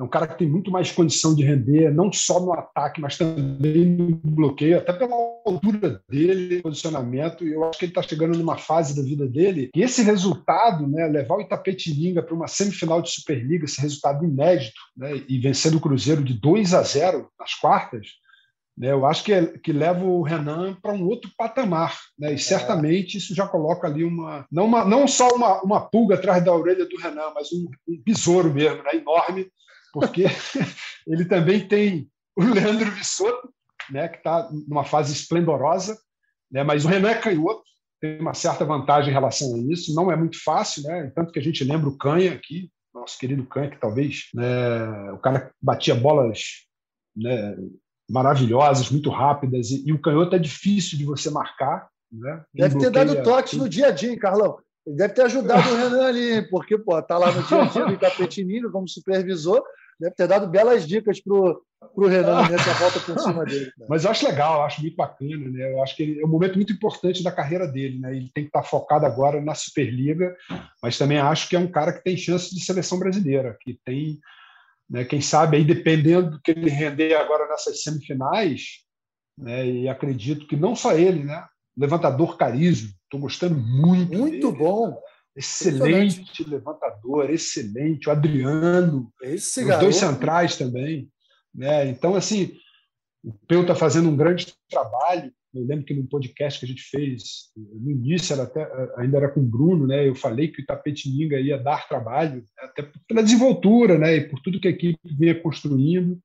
[0.03, 3.17] É um cara que tem muito mais condição de render, não só no ataque, mas
[3.17, 7.45] também no bloqueio, até pela altura dele, posicionamento.
[7.45, 9.69] E eu acho que ele está chegando numa fase da vida dele.
[9.73, 14.75] E esse resultado, né, levar o Itapetininga para uma semifinal de Superliga, esse resultado inédito,
[14.97, 18.07] né, e vencer o Cruzeiro de 2 a 0 nas quartas,
[18.77, 21.97] né, eu acho que, é, que leva o Renan para um outro patamar.
[22.19, 24.45] Né, e certamente isso já coloca ali uma.
[24.51, 28.03] Não, uma, não só uma, uma pulga atrás da orelha do Renan, mas um, um
[28.05, 29.47] besouro mesmo, né, enorme
[29.93, 30.25] porque
[31.07, 33.53] ele também tem o Leandro Vissotto,
[33.91, 35.97] né, que está numa fase esplendorosa,
[36.51, 37.63] né, mas o Renan é canhoto,
[38.01, 41.39] tem uma certa vantagem em relação a isso, não é muito fácil, né, tanto que
[41.39, 45.95] a gente lembra o Canha aqui, nosso querido Canha, que talvez né, o cara batia
[45.95, 46.65] bolas
[47.15, 47.55] né,
[48.09, 51.87] maravilhosas, muito rápidas, e, e, o canhoto é difícil de você marcar.
[52.11, 54.57] Né, Deve ter dado toques no dia a dia, hein, Carlão?
[54.85, 57.85] Ele deve ter ajudado o Renan ali, porque pô, tá lá no dia a dia
[57.85, 59.63] do Itapetininho como supervisor,
[59.99, 63.71] deve ter dado belas dicas para o Renan nessa volta por cima dele.
[63.71, 63.87] Cara.
[63.89, 65.71] Mas eu acho legal, eu acho muito bacana, né?
[65.71, 68.15] Eu acho que é um momento muito importante da carreira dele, né?
[68.15, 70.35] Ele tem que estar focado agora na Superliga,
[70.81, 74.19] mas também acho que é um cara que tem chance de seleção brasileira, que tem,
[74.89, 78.83] né, quem sabe aí dependendo do que ele render agora nessas semifinais,
[79.37, 79.65] né?
[79.65, 81.45] E acredito que não só ele, né?
[81.75, 84.17] Levantador Carizio, estou gostando muito.
[84.17, 85.01] Muito dele, bom.
[85.35, 88.07] Excelente levantador, excelente.
[88.07, 89.85] O Adriano, Esse os garoto.
[89.85, 91.09] dois centrais também.
[91.53, 91.87] Né?
[91.89, 92.55] Então, assim,
[93.23, 95.31] o Peu está fazendo um grande trabalho.
[95.53, 98.67] Eu lembro que no podcast que a gente fez, no início era até,
[98.97, 100.07] ainda era com o Bruno, né?
[100.07, 104.15] eu falei que o Tapetininga ia dar trabalho, até pela desenvoltura né?
[104.15, 106.19] e por tudo que a equipe vinha construindo.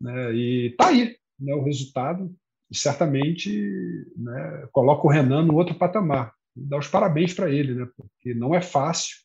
[0.00, 0.34] Né?
[0.34, 1.54] E está aí né?
[1.54, 2.34] o resultado.
[2.74, 4.68] E certamente né?
[4.72, 7.86] coloca o Renan no outro patamar dar os parabéns para ele, né?
[7.96, 9.16] Porque não é fácil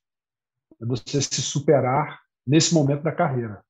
[0.79, 3.63] você se superar nesse momento da carreira.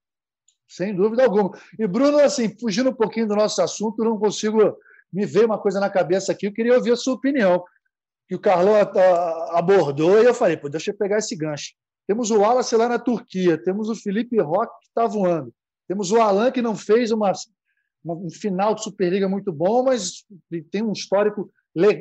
[0.67, 1.57] Sem dúvida alguma.
[1.80, 4.77] E Bruno, assim, fugindo um pouquinho do nosso assunto, não consigo
[5.13, 6.47] me ver uma coisa na cabeça aqui.
[6.47, 7.63] Eu queria ouvir a sua opinião.
[8.27, 8.75] Que o Carlão
[9.53, 11.73] abordou e eu falei, pô, deixa eu pegar esse gancho.
[12.05, 15.53] Temos o Wallace lá na Turquia, temos o Felipe Roque que está voando,
[15.88, 17.32] temos o Alan que não fez uma,
[18.06, 20.26] um final de Superliga muito bom, mas
[20.72, 21.52] tem um histórico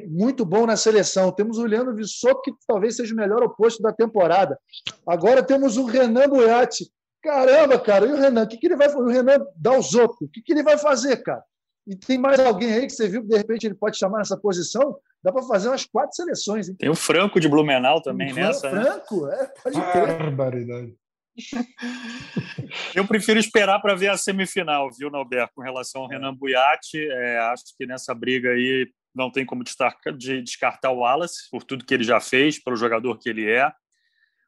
[0.09, 1.32] muito bom na seleção.
[1.32, 4.59] Temos o Leandro Vissot, que talvez seja o melhor oposto da temporada.
[5.07, 6.90] Agora temos o Renan Boiati.
[7.22, 8.44] Caramba, cara, e o Renan?
[8.44, 9.05] O que, que ele vai fazer?
[9.05, 10.22] O Renan dá os outros.
[10.22, 11.42] O que, que ele vai fazer, cara?
[11.86, 14.36] E tem mais alguém aí que você viu que de repente ele pode chamar nessa
[14.36, 14.96] posição?
[15.22, 16.68] Dá para fazer umas quatro seleções.
[16.68, 16.76] Hein?
[16.78, 18.70] Tem o Franco de Blumenau também o nessa.
[18.70, 18.82] Né?
[18.82, 19.38] Franco, né?
[19.40, 20.18] é, pode crer.
[20.18, 20.94] Barbaridade.
[22.95, 26.99] Eu prefiro esperar para ver a semifinal, viu, Norberto, com relação ao Renan Buiati.
[26.99, 31.95] É, acho que nessa briga aí não tem como descartar o Wallace, por tudo que
[31.95, 33.72] ele já fez, pelo jogador que ele é.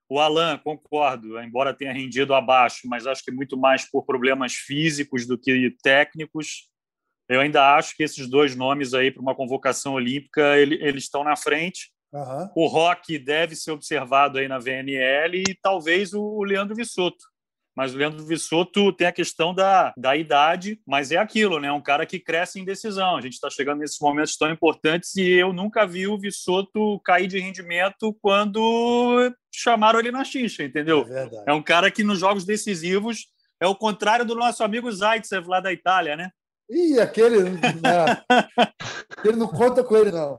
[0.09, 5.25] O Alan, concordo, embora tenha rendido abaixo, mas acho que muito mais por problemas físicos
[5.27, 6.69] do que técnicos.
[7.29, 11.23] Eu ainda acho que esses dois nomes aí para uma convocação olímpica, ele, eles estão
[11.23, 11.93] na frente.
[12.13, 12.51] Uhum.
[12.57, 17.25] O Rock deve ser observado aí na VNL e talvez o Leandro Vissoto.
[17.77, 21.71] Mas o Leandro Vissotto tem a questão da, da idade, mas é aquilo, né?
[21.71, 23.17] Um cara que cresce em decisão.
[23.17, 27.27] A gente está chegando nesses momentos tão importantes e eu nunca vi o Vissotto cair
[27.27, 31.07] de rendimento quando chamaram ele na xixa, entendeu?
[31.09, 33.29] É, é um cara que nos jogos decisivos
[33.61, 36.31] é o contrário do nosso amigo Zaitsev lá da Itália, né?
[36.71, 37.51] Ih, aquele.
[37.51, 37.61] Né?
[39.25, 40.39] ele não conta com ele, não.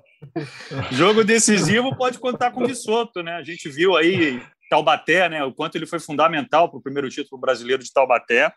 [0.91, 3.33] Jogo decisivo pode contar com o Vissotto, né?
[3.33, 5.43] A gente viu aí Taubaté, né?
[5.43, 8.53] O quanto ele foi fundamental para o primeiro título brasileiro de Taubaté.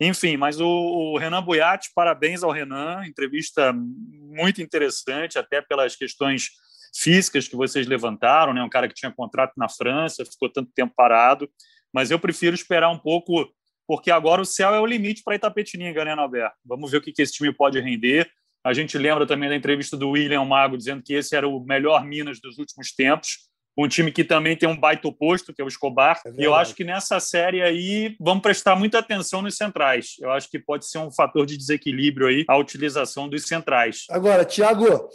[0.00, 6.48] Enfim, mas o, o Renan Buiati, parabéns ao Renan, entrevista muito interessante, até pelas questões
[6.96, 8.62] físicas que vocês levantaram, né?
[8.62, 11.48] Um cara que tinha contrato na França, ficou tanto tempo parado,
[11.92, 13.48] mas eu prefiro esperar um pouco,
[13.86, 16.56] porque agora o céu é o limite para Itapetininga, né, Norberto?
[16.64, 18.30] Vamos ver o que, que esse time pode render.
[18.64, 22.04] A gente lembra também da entrevista do William Mago dizendo que esse era o melhor
[22.04, 25.68] Minas dos últimos tempos um time que também tem um baita oposto, que é o
[25.68, 26.20] Escobar.
[26.24, 30.14] É e eu acho que nessa série aí vamos prestar muita atenção nos centrais.
[30.20, 34.04] Eu acho que pode ser um fator de desequilíbrio aí a utilização dos centrais.
[34.10, 35.08] Agora, Thiago,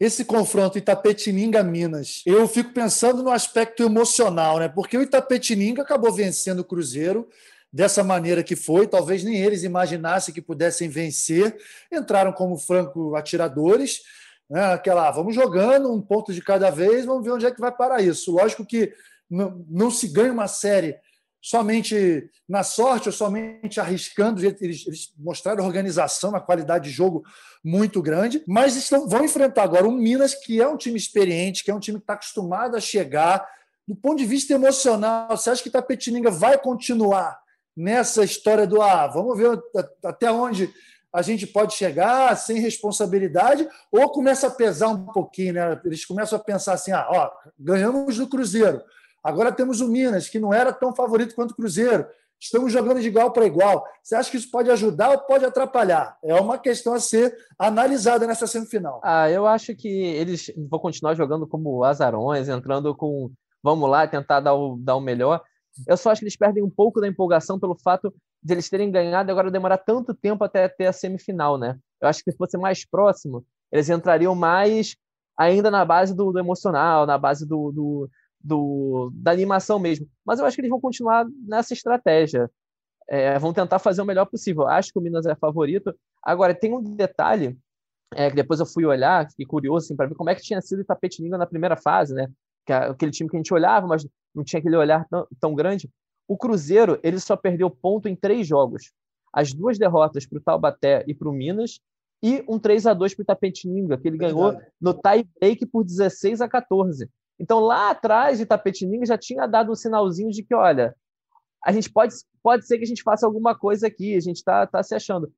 [0.00, 4.68] esse confronto Itapetininga-Minas, eu fico pensando no aspecto emocional, né?
[4.68, 7.28] Porque o Itapetininga acabou vencendo o Cruzeiro
[7.72, 11.56] dessa maneira que foi, talvez nem eles imaginassem que pudessem vencer,
[11.92, 14.00] entraram como franco atiradores,
[14.48, 14.72] né?
[14.72, 17.72] aquela, ah, vamos jogando um ponto de cada vez, vamos ver onde é que vai
[17.72, 18.32] parar isso.
[18.32, 18.92] Lógico que
[19.28, 20.96] não, não se ganha uma série
[21.40, 24.44] somente na sorte ou somente arriscando.
[24.44, 27.24] Eles, eles mostraram organização, uma qualidade de jogo
[27.62, 31.70] muito grande, mas estão, vão enfrentar agora um Minas que é um time experiente, que
[31.70, 33.46] é um time que está acostumado a chegar.
[33.86, 37.38] Do ponto de vista emocional, você acha que Tapetininga vai continuar
[37.76, 39.60] nessa história do ah, vamos ver
[40.04, 40.72] até onde
[41.12, 45.80] a gente pode chegar sem responsabilidade, ou começa a pesar um pouquinho, né?
[45.84, 48.82] Eles começam a pensar assim: ah, ó, ganhamos do Cruzeiro,
[49.22, 52.06] agora temos o Minas, que não era tão favorito quanto o Cruzeiro.
[52.38, 53.82] Estamos jogando de igual para igual.
[54.02, 56.18] Você acha que isso pode ajudar ou pode atrapalhar?
[56.22, 59.00] É uma questão a ser analisada nessa semifinal.
[59.02, 63.30] Ah, eu acho que eles vão continuar jogando como azarões, entrando com
[63.62, 65.42] vamos lá, tentar dar o, dar o melhor.
[65.86, 68.90] Eu só acho que eles perdem um pouco da empolgação pelo fato de eles terem
[68.90, 71.78] ganhado e agora demorar tanto tempo até ter a semifinal, né?
[72.00, 74.96] Eu acho que se fosse mais próximo, eles entrariam mais
[75.36, 78.10] ainda na base do, do emocional, na base do, do,
[78.42, 80.08] do, da animação mesmo.
[80.24, 82.50] Mas eu acho que eles vão continuar nessa estratégia.
[83.08, 84.66] É, vão tentar fazer o melhor possível.
[84.66, 85.94] Acho que o Minas é favorito.
[86.22, 87.56] Agora, tem um detalhe
[88.14, 90.60] é, que depois eu fui olhar, fiquei curioso assim, para ver como é que tinha
[90.60, 92.28] sido o Tapetininga na primeira fase, né?
[92.64, 94.06] Que é aquele time que a gente olhava, mas
[94.36, 95.90] não tinha aquele olhar tão, tão grande.
[96.28, 98.92] O Cruzeiro ele só perdeu ponto em três jogos.
[99.32, 101.80] As duas derrotas para o Taubaté e para o Minas
[102.22, 104.72] e um 3 a 2 para o Itapetininga, que ele ganhou Verdade.
[104.80, 107.08] no tie break por 16 a 14.
[107.38, 110.96] Então lá atrás, Itapetininga já tinha dado um sinalzinho de que, olha,
[111.64, 114.66] a gente pode, pode ser que a gente faça alguma coisa aqui, a gente está
[114.66, 115.30] tá se achando.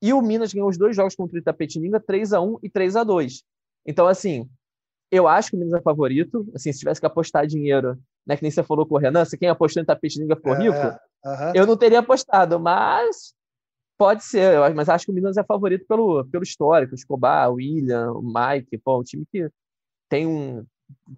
[0.00, 2.96] E o Minas ganhou os dois jogos contra o Itapetininga, 3 a 1 e 3
[2.96, 3.42] a 2
[3.86, 4.48] Então, assim,
[5.10, 6.46] eu acho que o Minas é favorito.
[6.54, 8.36] Assim, se tivesse que apostar dinheiro né?
[8.36, 10.76] Que nem você falou com o Renan, se quem apostou em Tapetininga ficou é, rico,
[10.76, 13.34] é, eu não teria apostado, mas
[13.96, 18.22] pode ser, mas acho que o Minas é favorito pelo, pelo histórico, Escobar, William, o
[18.22, 19.48] Mike, pô, um time que
[20.08, 20.64] tem um,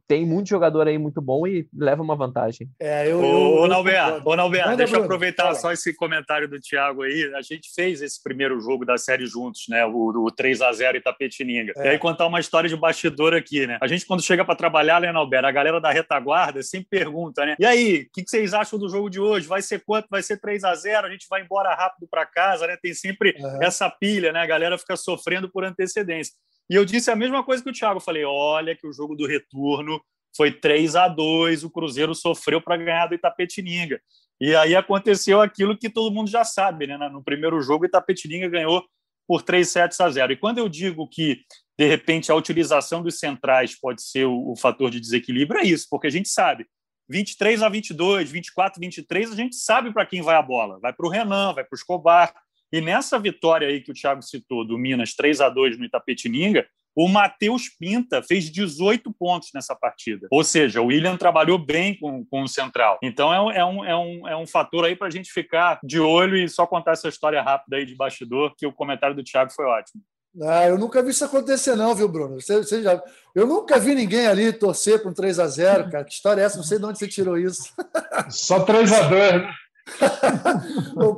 [0.06, 2.68] tem muito jogador aí muito bom e leva uma vantagem.
[2.78, 7.32] É, eu, ô, Nalber, ô, deixa eu aproveitar só esse comentário do Thiago aí.
[7.34, 9.84] A gente fez esse primeiro jogo da série juntos, né?
[9.86, 11.72] O, o 3 a 0 Itapetininga.
[11.76, 11.86] É.
[11.86, 13.78] E aí contar uma história de bastidor aqui, né?
[13.80, 17.56] A gente, quando chega para trabalhar, né, Nalber, a galera da retaguarda sempre pergunta, né?
[17.58, 19.46] E aí, o que, que, vocês acham do jogo de hoje?
[19.46, 20.08] Vai ser quanto?
[20.10, 22.76] Vai ser 3 a 0 A gente vai embora rápido para casa, né?
[22.80, 23.62] Tem sempre uhum.
[23.62, 24.40] essa pilha, né?
[24.40, 26.34] A galera fica sofrendo por antecedência.
[26.70, 28.00] E eu disse a mesma coisa que o Thiago.
[28.00, 30.00] Falei: olha, que o jogo do retorno
[30.36, 34.00] foi 3 a 2 o Cruzeiro sofreu para ganhar do Itapetininga.
[34.40, 36.98] E aí aconteceu aquilo que todo mundo já sabe, né?
[37.08, 38.84] No primeiro jogo, Itapetininga ganhou
[39.26, 40.32] por 3 sets a 0.
[40.32, 41.40] E quando eu digo que,
[41.78, 45.86] de repente, a utilização dos centrais pode ser o, o fator de desequilíbrio, é isso,
[45.90, 46.66] porque a gente sabe.
[47.08, 50.78] 23 a 22, 24 a 23, a gente sabe para quem vai a bola.
[50.80, 52.34] Vai para o Renan, vai para o Escobar,
[52.76, 56.66] e nessa vitória aí que o Thiago citou, do Minas 3 a 2 no Itapetininga,
[56.94, 60.26] o Matheus Pinta fez 18 pontos nessa partida.
[60.30, 62.98] Ou seja, o William trabalhou bem com, com o Central.
[63.02, 65.78] Então é um, é um, é um, é um fator aí para a gente ficar
[65.82, 69.24] de olho e só contar essa história rápida aí de bastidor, que o comentário do
[69.24, 70.02] Thiago foi ótimo.
[70.42, 72.38] Ah, eu nunca vi isso acontecer, não, viu, Bruno?
[72.38, 73.02] Você, você já...
[73.34, 76.04] Eu nunca vi ninguém ali torcer para um 3 a 0 cara.
[76.04, 76.58] Que história é essa?
[76.58, 77.72] Não sei de onde você tirou isso.
[78.28, 79.50] Só 3 a 2 né?
[80.96, 81.08] o,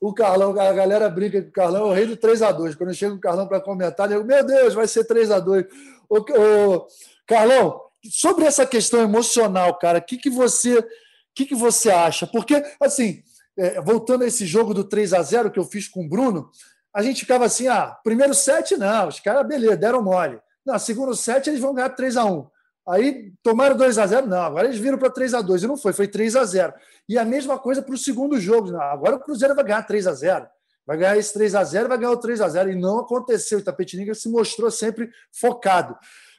[0.00, 2.76] o, Carlão, a galera brinca que o Carlão é o rei do 3x2.
[2.76, 5.66] Quando chega o Carlão para comentar, eu digo, meu Deus, vai ser 3x2.
[6.08, 6.86] O, o,
[7.26, 7.80] Carlão,
[8.10, 10.86] sobre essa questão emocional, cara, o que, que você.
[11.34, 12.26] que, que você acha?
[12.26, 13.22] Porque, assim,
[13.58, 16.50] é, voltando a esse jogo do 3 a 0 que eu fiz com o Bruno,
[16.94, 20.38] a gente ficava assim: ah, primeiro set, não, os caras, beleza, deram mole.
[20.64, 22.46] Não, segundo set, eles vão ganhar 3 a 1
[22.88, 25.76] Aí tomaram 2 a 0 Não, agora eles viram para 3 a 2 E não
[25.76, 26.72] foi, foi 3 a 0
[27.08, 28.70] E a mesma coisa para o segundo jogo.
[28.70, 30.46] Não, agora o Cruzeiro vai ganhar 3 a 0
[30.86, 33.58] Vai ganhar esse 3 a 0 vai ganhar o 3 a 0 E não aconteceu.
[33.58, 35.96] O Tapetininga se mostrou sempre focado.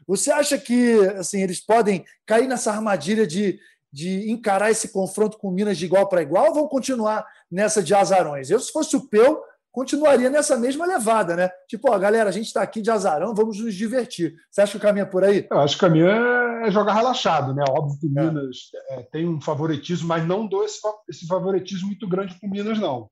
[0.07, 3.59] Você acha que assim eles podem cair nessa armadilha de,
[3.91, 7.93] de encarar esse confronto com Minas de igual para igual ou vão continuar nessa de
[7.93, 8.49] azarões?
[8.49, 9.41] Eu, se fosse o Peu,
[9.77, 11.51] continuaria nessa mesma levada, né?
[11.67, 14.33] Tipo, ó, galera, a gente está aqui de azarão, vamos nos divertir.
[14.49, 15.45] Você acha que o caminho é por aí?
[15.51, 17.63] Eu acho que o caminho é jogar relaxado, né?
[17.69, 18.23] Óbvio que o é.
[18.23, 18.57] Minas
[18.89, 22.79] é, tem um favoritismo, mas não dou esse, esse favoritismo muito grande para o Minas,
[22.79, 23.07] não.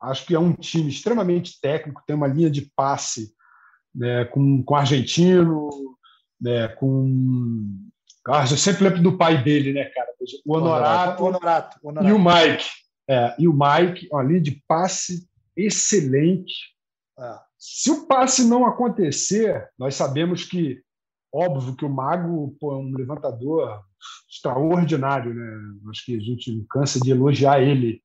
[0.00, 3.34] Acho que é um time extremamente técnico, tem uma linha de passe
[3.94, 5.68] né, com, com argentino,
[6.40, 7.78] né, com.
[8.26, 10.08] Ah, eu sempre lembro do pai dele, né, cara?
[10.46, 12.08] O Honorato, Honorato, Honorato.
[12.08, 12.70] e o Mike.
[13.08, 16.54] É, e o Mike, uma linha de passe excelente.
[17.18, 17.38] É.
[17.58, 20.82] Se o passe não acontecer, nós sabemos que
[21.32, 23.84] óbvio que o Mago pô, é um levantador
[24.30, 25.90] extraordinário, né?
[25.90, 28.02] Acho que a gente cansa de elogiar ele.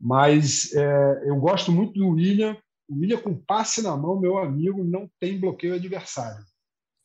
[0.00, 2.56] Mas é, eu gosto muito do William.
[2.88, 6.44] O William, com passe na mão, meu amigo, não tem bloqueio adversário.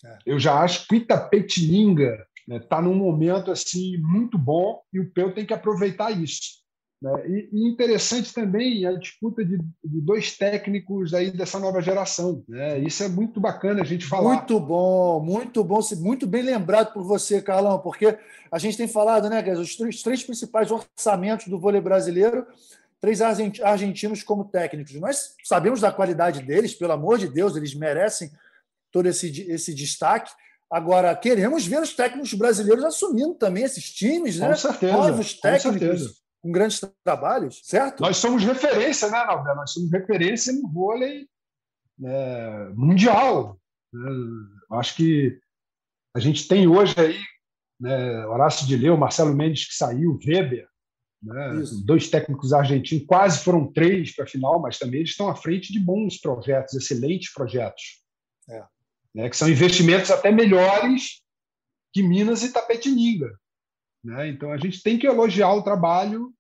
[0.04, 0.18] É.
[0.26, 5.00] Eu já acho que o Itapetininga está né, tá num momento assim muito bom e
[5.00, 6.61] o Peu tem que aproveitar isso.
[7.02, 7.12] Né?
[7.28, 12.44] E, e, interessante também a disputa de, de, dois técnicos aí dessa nova geração.
[12.48, 12.80] Né?
[12.80, 14.36] Isso é muito bacana a gente falar.
[14.36, 18.18] Muito bom, muito bom, muito bem lembrado por você, Carlão, porque
[18.52, 22.46] a gente tem falado, né, que os três, três principais orçamentos do vôlei brasileiro,
[23.00, 24.94] três argentinos como técnicos.
[24.96, 28.30] Nós sabemos da qualidade deles, pelo amor de Deus, eles merecem
[28.92, 30.32] todo esse, esse destaque.
[30.70, 34.50] Agora, queremos ver os técnicos brasileiros assumindo também esses times, né?
[34.50, 34.94] Com certeza.
[34.94, 38.02] Novos técnicos com grandes trabalhos, certo?
[38.02, 39.56] Nós somos referência, né, Nalber?
[39.56, 41.28] Nós somos referência no vôlei
[42.00, 43.60] né, mundial.
[43.94, 44.10] Né?
[44.72, 45.40] Acho que
[46.16, 47.20] a gente tem hoje aí
[47.80, 50.68] né, Horácio de Leu, Marcelo Mendes que saiu, Weber,
[51.22, 55.36] né, dois técnicos argentinos, quase foram três para a final, mas também eles estão à
[55.36, 58.02] frente de bons projetos, excelentes projetos.
[58.50, 58.64] É.
[59.14, 61.22] Né, que são investimentos até melhores
[61.94, 63.38] que Minas e Tapetininga.
[64.04, 64.30] Né?
[64.30, 66.34] Então, a gente tem que elogiar o trabalho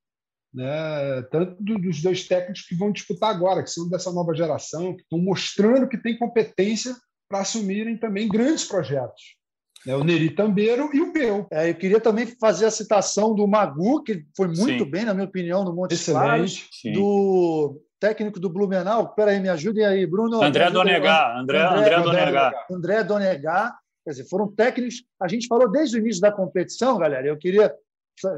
[0.54, 5.04] né, tanto dos dois técnicos que vão disputar agora, que são dessa nova geração, que
[5.04, 6.96] estão mostrando que têm competência
[7.30, 9.38] para assumirem também grandes projetos.
[9.86, 11.48] Né, o Neri Tambeiro e o Peu.
[11.52, 14.92] É, eu queria também fazer a citação do Magu, que foi muito sim.
[14.92, 19.16] bem, na minha opinião, no Monte Claros, do técnico do Blumenau.
[19.16, 20.44] Peraí, me ajudem aí, Bruno.
[20.44, 21.38] André Donegar.
[21.38, 22.66] André, André, André Donegar.
[22.70, 25.04] André Donegar Quer dizer, foram técnicos.
[25.20, 27.28] A gente falou desde o início da competição, galera.
[27.28, 27.74] Eu queria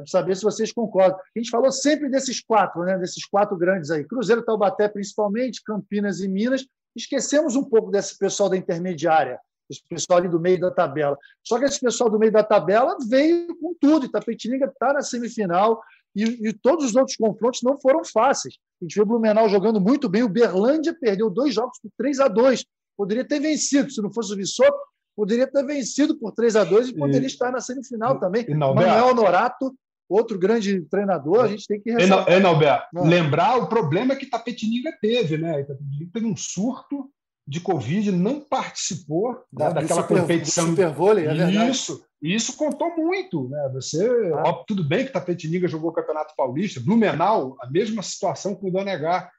[0.06, 1.18] saber se vocês concordam.
[1.18, 2.98] A gente falou sempre desses quatro, né?
[2.98, 6.66] Desses quatro grandes aí: Cruzeiro, Taubaté, principalmente, Campinas e Minas.
[6.96, 9.40] Esquecemos um pouco desse pessoal da intermediária,
[9.70, 11.18] esse pessoal ali do meio da tabela.
[11.44, 14.06] Só que esse pessoal do meio da tabela veio com tudo.
[14.06, 15.82] Itapetininga está na semifinal
[16.16, 18.56] e, e, todos os outros confrontos não foram fáceis.
[18.80, 20.22] A gente viu o Blumenau jogando muito bem.
[20.22, 22.64] O Berlândia perdeu dois jogos por 3 a 2
[22.96, 24.78] Poderia ter vencido se não fosse o Vissoto
[25.16, 28.46] poderia ter vencido por 3 a 2 e poderia e, estar na semifinal também.
[28.50, 29.74] Manuel Honorato,
[30.10, 32.34] outro grande treinador, a gente tem que ressaltar.
[32.34, 32.88] Enalber, ah.
[32.96, 35.62] lembrar o problema que Tapetininga teve, né?
[35.62, 37.10] Itapetininga teve um surto
[37.46, 40.68] de Covid, não participou né, daquela super, competição.
[40.68, 41.72] Super vôlei, é verdade.
[41.72, 43.50] Isso, isso contou muito.
[43.50, 43.70] Né?
[43.74, 44.06] Você,
[44.36, 44.44] ah.
[44.46, 48.72] ó, tudo bem que Tapetininga jogou o Campeonato Paulista, Blumenau, a mesma situação com o
[48.72, 49.30] Donegar.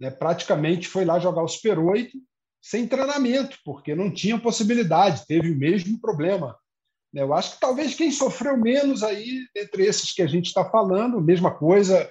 [0.00, 0.10] Né?
[0.10, 2.10] Praticamente foi lá jogar o Super 8
[2.62, 6.56] sem treinamento, porque não tinha possibilidade, teve o mesmo problema.
[7.12, 11.20] Eu acho que talvez quem sofreu menos aí, entre esses que a gente está falando,
[11.20, 12.08] mesma coisa,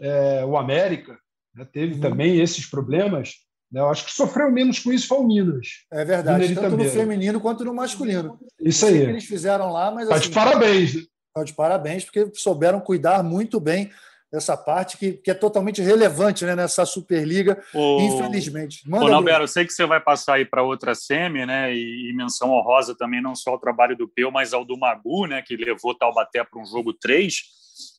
[0.00, 1.16] é, o América,
[1.54, 2.00] né, teve uhum.
[2.00, 3.30] também esses problemas.
[3.70, 5.68] Né, eu acho que sofreu menos com isso foi o Minas.
[5.90, 8.38] É verdade, tanto no feminino quanto no masculino.
[8.60, 9.04] Isso aí.
[9.04, 10.08] que eles fizeram lá, mas.
[10.08, 10.92] Tá assim, de parabéns.
[11.32, 13.90] Tá de parabéns, porque souberam cuidar muito bem
[14.32, 18.00] essa parte que, que é totalmente relevante né, nessa Superliga, o...
[18.00, 18.88] infelizmente.
[18.88, 21.74] Manda, Nalbero, eu sei que você vai passar aí para outra semi, né?
[21.74, 25.26] E, e, menção honrosa também, não só ao trabalho do Peu, mas ao do Magu,
[25.26, 25.42] né?
[25.42, 27.42] Que levou Taubaté para um jogo 3.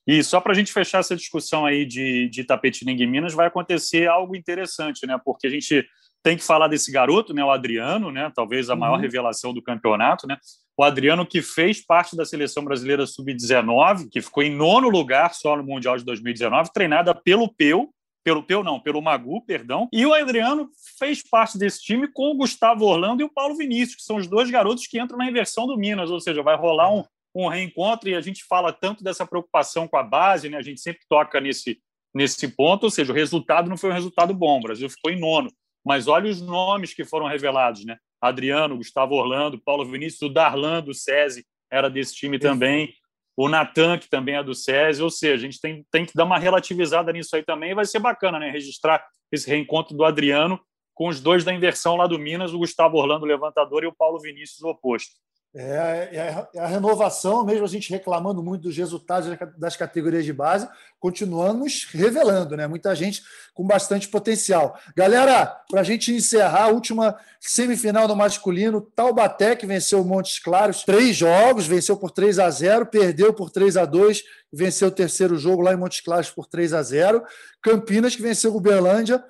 [0.08, 3.48] E só para a gente fechar essa discussão aí de, de Tapetininga e Minas, vai
[3.48, 5.20] acontecer algo interessante, né?
[5.24, 5.86] Porque a gente
[6.24, 9.02] tem que falar desse garoto, né, o Adriano, né, talvez a maior uhum.
[9.02, 10.38] revelação do campeonato, né,
[10.78, 15.58] o Adriano que fez parte da seleção brasileira sub-19, que ficou em nono lugar só
[15.58, 17.90] no Mundial de 2019, treinada pelo Peu,
[18.24, 22.38] pelo Peu não, pelo Magu, perdão, e o Adriano fez parte desse time com o
[22.38, 25.68] Gustavo Orlando e o Paulo Vinícius, que são os dois garotos que entram na inversão
[25.68, 27.04] do Minas, ou seja, vai rolar um,
[27.36, 30.80] um reencontro e a gente fala tanto dessa preocupação com a base, né, a gente
[30.80, 31.80] sempre toca nesse,
[32.16, 35.20] nesse ponto, ou seja, o resultado não foi um resultado bom, o Brasil ficou em
[35.20, 35.52] nono,
[35.84, 37.98] mas olha os nomes que foram revelados, né?
[38.22, 42.94] Adriano, Gustavo Orlando, Paulo Vinícius, o Darlan do SESI era desse time também,
[43.36, 46.24] o Natan, que também é do SESI, ou seja, a gente tem, tem que dar
[46.24, 48.50] uma relativizada nisso aí também, e vai ser bacana, né?
[48.50, 50.60] Registrar esse reencontro do Adriano
[50.94, 54.20] com os dois da inversão lá do Minas, o Gustavo Orlando levantador e o Paulo
[54.20, 55.12] Vinícius o oposto.
[55.56, 60.34] É, é, é, a renovação, mesmo a gente reclamando muito dos resultados das categorias de
[60.34, 60.68] base,
[61.00, 62.66] continuamos revelando, né?
[62.66, 63.22] Muita gente
[63.54, 64.76] com bastante potencial.
[64.98, 70.40] Galera, para a gente encerrar a última semifinal do masculino, Taubaté, que venceu o Montes
[70.40, 74.92] Claros, três jogos, venceu por 3 a 0 perdeu por 3 a 2 venceu o
[74.92, 77.24] terceiro jogo lá em Montes Claros por 3 a 0
[77.62, 79.24] Campinas, que venceu o Uberlândia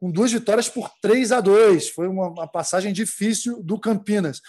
[0.00, 4.40] com duas vitórias por 3 a 2 Foi uma, uma passagem difícil do Campinas.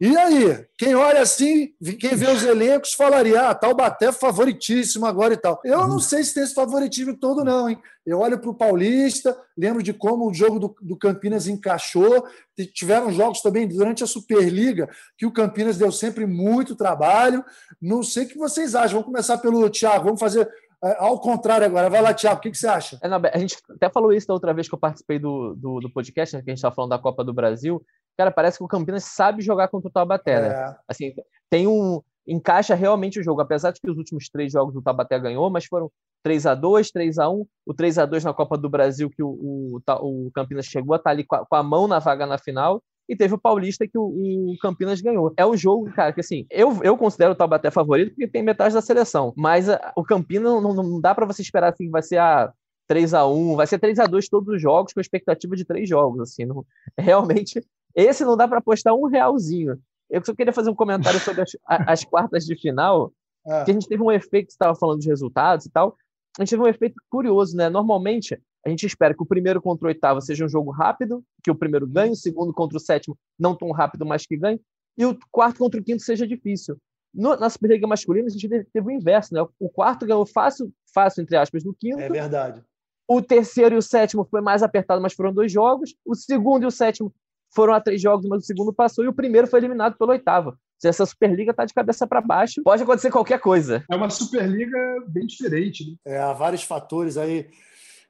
[0.00, 5.36] E aí, quem olha assim, quem vê os elencos, falaria: ah, Taubaté favoritíssimo agora e
[5.36, 5.60] tal.
[5.64, 7.78] Eu não sei se tem esse favoritismo todo, não, hein?
[8.04, 12.26] Eu olho para o Paulista, lembro de como o jogo do, do, Campinas encaixou.
[12.74, 17.42] Tiveram jogos também durante a Superliga que o Campinas deu sempre muito trabalho.
[17.80, 19.00] Não sei o que vocês acham.
[19.00, 20.48] Vamos começar pelo Thiago, vamos fazer é,
[20.98, 21.88] ao contrário agora.
[21.88, 22.98] Vai lá, Thiago, o que, que você acha?
[23.02, 25.80] É, não, a gente até falou isso da outra vez que eu participei do, do,
[25.80, 27.84] do podcast, né, que a gente estava falando da Copa do Brasil.
[28.16, 30.48] Cara, parece que o Campinas sabe jogar contra o Taubaté, né?
[30.48, 30.76] É.
[30.88, 31.14] Assim,
[31.50, 32.00] tem um...
[32.26, 35.66] Encaixa realmente o jogo, apesar de que os últimos três jogos o Taubaté ganhou, mas
[35.66, 35.90] foram
[36.22, 39.22] 3 a 2 3 a 1 o 3 a 2 na Copa do Brasil, que
[39.22, 42.24] o, o, o Campinas chegou a estar ali com a, com a mão na vaga
[42.24, 45.32] na final, e teve o Paulista que o, o, Campinas ganhou.
[45.36, 48.74] É um jogo, cara, que assim, eu, eu considero o Taubaté favorito porque tem metade
[48.74, 52.02] da seleção, mas a, o Campinas não, não, dá para você esperar assim que vai
[52.02, 52.52] ser a
[52.86, 55.88] 3 a 1 vai ser 3 a 2 todos os jogos com expectativa de três
[55.88, 56.64] jogos, assim, não,
[56.98, 59.78] realmente esse não dá para apostar um realzinho.
[60.10, 63.12] Eu só queria fazer um comentário sobre as, as quartas de final,
[63.46, 63.64] é.
[63.64, 65.96] que a gente teve um efeito você estava falando de resultados e tal,
[66.38, 67.68] a gente teve um efeito curioso, né?
[67.68, 71.50] Normalmente, a gente espera que o primeiro contra o oitavo seja um jogo rápido, que
[71.50, 74.60] o primeiro ganhe, o segundo contra o sétimo não tão rápido, mas que ganhe,
[74.96, 76.76] e o quarto contra o quinto seja difícil.
[77.12, 79.46] No, na Superliga masculina, a gente teve o inverso, né?
[79.60, 82.00] O quarto ganhou fácil, fácil, entre aspas, do quinto.
[82.00, 82.62] É verdade.
[83.06, 85.94] O terceiro e o sétimo foi mais apertado, mas foram dois jogos.
[86.04, 87.14] O segundo e o sétimo
[87.54, 90.56] foram a três jogos, mas o segundo passou, e o primeiro foi eliminado pelo oitavo.
[90.78, 93.84] Se essa Superliga está de cabeça para baixo, pode acontecer qualquer coisa.
[93.88, 95.88] É uma Superliga bem diferente.
[95.88, 95.96] Né?
[96.04, 97.48] É, há vários fatores aí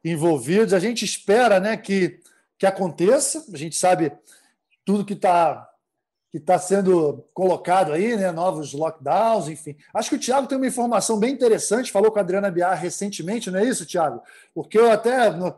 [0.05, 0.75] envolvidos.
[0.75, 2.21] A gente espera né, que,
[2.59, 3.45] que aconteça.
[3.53, 4.13] A gente sabe
[4.85, 5.71] tudo que está
[6.35, 8.33] que está sendo colocado aí, né?
[8.33, 9.77] Novos lockdowns, enfim.
[9.95, 13.53] Acho que o Thiago tem uma informação bem interessante, falou com a Adriana Biar recentemente,
[13.53, 14.21] não é isso, Thiago?
[14.53, 15.57] Porque eu até, no,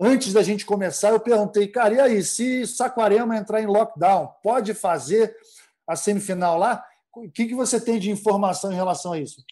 [0.00, 4.72] antes da gente começar, eu perguntei, cara, e aí, se Saquarema entrar em lockdown, pode
[4.72, 5.36] fazer
[5.86, 6.82] a semifinal lá?
[7.14, 9.44] O que, que você tem de informação em relação a isso?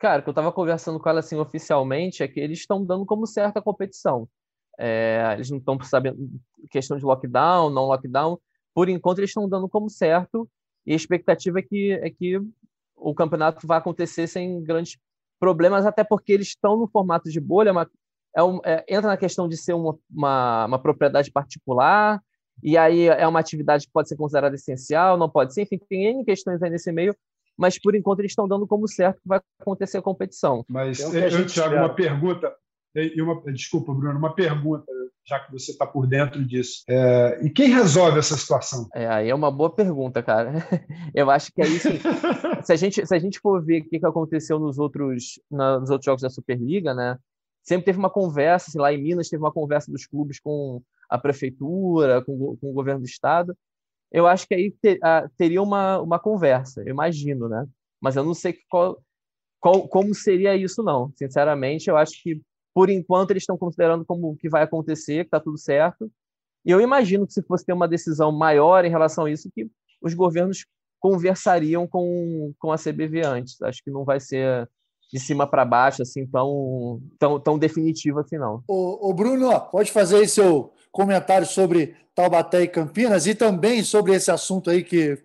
[0.00, 3.26] Cara, que eu estava conversando com ela assim oficialmente é que eles estão dando como
[3.26, 4.28] certa competição.
[4.78, 6.28] É, eles não estão sabendo
[6.70, 8.38] questão de lockdown, não lockdown.
[8.74, 10.48] Por enquanto, eles estão dando como certo
[10.84, 12.38] e a expectativa é que, é que
[12.94, 14.98] o campeonato vai acontecer sem grandes
[15.38, 17.90] problemas, até porque eles estão no formato de bolha, uma,
[18.34, 22.22] é um, é, entra na questão de ser uma, uma, uma, propriedade particular,
[22.62, 26.06] e aí é uma atividade que pode ser considerada essencial, não pode ser, enfim, tem
[26.06, 27.14] N questões aí nesse meio,
[27.56, 30.64] mas por enquanto eles estão dando como certo que vai acontecer a competição.
[30.68, 32.54] Mas, é eu, Thiago, uma pergunta,
[32.94, 34.86] e uma, desculpa, Bruno, uma pergunta,
[35.26, 36.82] já que você está por dentro disso.
[36.88, 38.88] É, e quem resolve essa situação?
[38.94, 40.52] É, aí é uma boa pergunta, cara.
[41.14, 41.98] Eu acho que aí, sim,
[42.62, 45.80] se, a gente, se a gente for ver o que, que aconteceu nos outros, na,
[45.80, 47.18] nos outros jogos da Superliga, né?
[47.62, 50.80] Sempre teve uma conversa, assim, lá em Minas teve uma conversa dos clubes com
[51.10, 53.56] a prefeitura, com, com o governo do estado,
[54.10, 57.66] eu acho que aí ter, uh, teria uma, uma conversa, eu imagino, né?
[58.00, 59.02] Mas eu não sei qual,
[59.60, 61.12] qual, como seria isso, não.
[61.16, 62.40] Sinceramente, eu acho que,
[62.74, 66.10] por enquanto, eles estão considerando como que vai acontecer, que está tudo certo.
[66.64, 69.68] E eu imagino que se fosse ter uma decisão maior em relação a isso, que
[70.00, 70.66] os governos
[71.00, 73.60] conversariam com, com a CBV antes.
[73.62, 74.68] Acho que não vai ser
[75.12, 78.62] de cima para baixo, assim, tão, tão, tão definitivo assim, não.
[78.66, 84.14] O, o Bruno, pode fazer aí seu comentário sobre Taubaté e Campinas e também sobre
[84.14, 85.22] esse assunto aí que,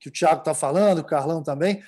[0.00, 1.82] que o Tiago está falando, o Carlão também.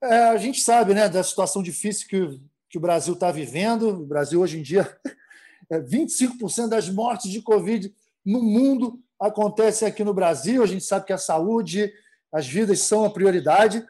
[0.00, 3.88] É, a gente sabe né, da situação difícil que, que o Brasil está vivendo.
[3.88, 4.88] O Brasil, hoje em dia,
[5.68, 7.92] é 25% das mortes de Covid
[8.24, 10.62] no mundo acontecem aqui no Brasil.
[10.62, 11.92] A gente sabe que a saúde,
[12.32, 13.84] as vidas são a prioridade,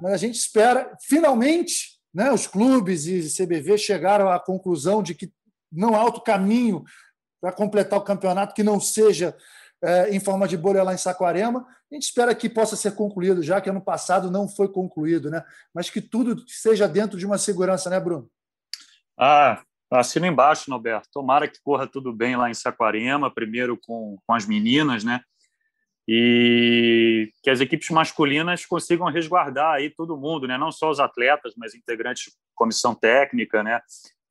[0.00, 5.30] mas a gente espera, finalmente, né, os clubes e CBV chegaram à conclusão de que
[5.70, 6.82] não há outro caminho
[7.40, 9.36] para completar o campeonato que não seja
[9.82, 11.66] é, em forma de bolha lá em Saquarema.
[11.90, 15.42] A gente espera que possa ser concluído, já que ano passado não foi concluído, né?
[15.74, 18.30] mas que tudo seja dentro de uma segurança, né, Bruno?
[19.18, 21.08] Ah, assino embaixo, Norberto.
[21.12, 25.20] Tomara que corra tudo bem lá em Saquarema, primeiro com, com as meninas, né?
[26.12, 30.58] e que as equipes masculinas consigam resguardar aí todo mundo, né?
[30.58, 33.80] Não só os atletas, mas integrantes de comissão técnica, né?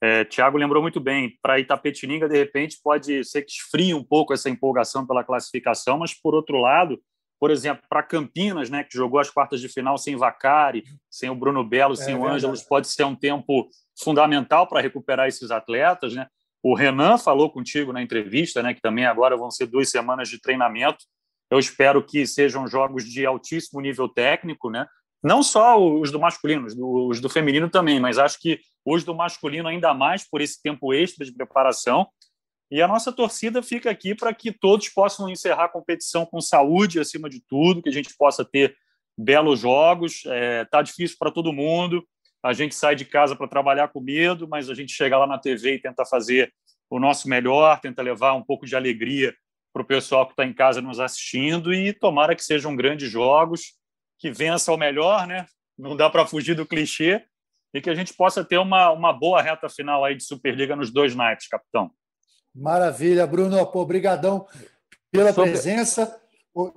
[0.02, 4.34] É, Tiago lembrou muito bem, para Itapetininga, de repente, pode ser que esfrie um pouco
[4.34, 7.02] essa empolgação pela classificação, mas, por outro lado,
[7.40, 11.36] por exemplo, para Campinas, né, que jogou as quartas de final sem Vacari, sem o
[11.36, 13.70] Bruno Belo, sem é, o Ângelos, pode ser um tempo
[14.02, 16.14] fundamental para recuperar esses atletas.
[16.14, 16.28] Né?
[16.64, 20.40] O Renan falou contigo na entrevista, né, que também agora vão ser duas semanas de
[20.40, 21.06] treinamento
[21.50, 24.86] eu espero que sejam jogos de altíssimo nível técnico, né?
[25.24, 26.68] Não só os do masculino,
[27.08, 30.94] os do feminino também, mas acho que os do masculino ainda mais por esse tempo
[30.94, 32.08] extra de preparação.
[32.72, 37.00] E a nossa torcida fica aqui para que todos possam encerrar a competição com saúde
[37.00, 38.78] acima de tudo, que a gente possa ter
[39.18, 40.18] belos jogos.
[40.18, 42.06] Está é, tá difícil para todo mundo.
[42.42, 45.38] A gente sai de casa para trabalhar com medo, mas a gente chega lá na
[45.38, 46.54] TV e tenta fazer
[46.90, 49.36] o nosso melhor, tenta levar um pouco de alegria
[49.74, 53.74] para o pessoal que está em casa nos assistindo e tomara que sejam grandes jogos,
[54.20, 55.46] que vença o melhor, né?
[55.78, 57.26] Não dá para fugir do clichê
[57.74, 60.92] e que a gente possa ter uma, uma boa reta final aí de Superliga nos
[60.92, 61.90] dois naipes, capitão.
[62.54, 63.66] Maravilha, Bruno.
[63.68, 64.46] Pô, obrigadão
[65.12, 65.52] pela sobre...
[65.52, 66.20] presença.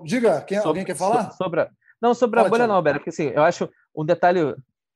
[0.04, 1.32] Diga, quem, sobre, alguém quer falar?
[1.32, 1.68] Sobre,
[2.00, 4.54] não, sobre Fala, a bolha não, Alberto, porque assim, eu acho um detalhe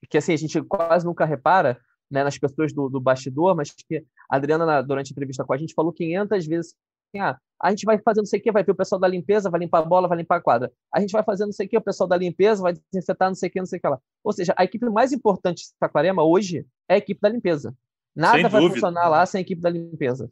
[0.09, 1.81] que assim, a gente quase nunca repara
[2.11, 5.57] né, nas pessoas do, do bastidor, mas que a Adriana, durante a entrevista com a
[5.57, 6.75] gente, falou 500 vezes
[7.09, 9.09] assim, ah, a gente vai fazer não sei o que, vai ter o pessoal da
[9.09, 10.73] limpeza, vai limpar a bola, vai limpar a quadra.
[10.93, 13.35] A gente vai fazer não sei o que, o pessoal da limpeza vai desinfetar não
[13.35, 13.99] sei o que, não sei o que lá.
[14.23, 17.75] Ou seja, a equipe mais importante de Saquarema hoje é a equipe da limpeza.
[18.15, 18.75] Nada sem vai dúvida.
[18.75, 20.31] funcionar lá sem a equipe da limpeza.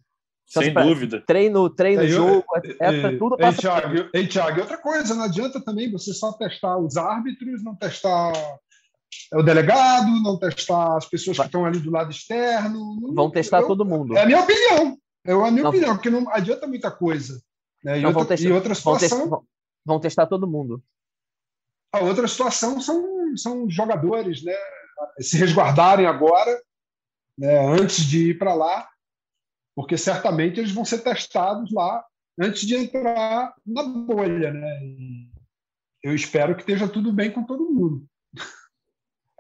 [0.51, 1.23] Então, sem assim, dúvida.
[1.27, 2.45] Treino, treino, é, jogo,
[2.81, 3.57] é, é, tudo passa.
[3.57, 7.75] Ei, Thiago, ei, Thiago, outra coisa, não adianta também você só testar os árbitros, não
[7.75, 8.33] testar
[9.33, 13.13] o delegado, não testar as pessoas que estão ali do lado externo.
[13.15, 14.17] Vão testar eu, todo mundo.
[14.17, 14.99] É a minha opinião.
[15.25, 15.71] É a minha não.
[15.71, 17.43] opinião, porque não adianta muita coisa.
[17.83, 18.01] Né?
[18.01, 19.29] E, outra, testar, e outra situação.
[19.29, 19.47] Vão,
[19.85, 20.83] vão, testar todo mundo.
[21.93, 24.55] A outra situação são, são jogadores, né?
[25.21, 26.63] Se resguardarem agora,
[27.39, 27.67] né?
[27.67, 28.89] antes de ir para lá,
[29.75, 32.05] porque certamente eles vão ser testados lá
[32.41, 34.85] antes de entrar na bolha, né?
[34.85, 35.31] E
[36.03, 38.07] eu espero que esteja tudo bem com todo mundo.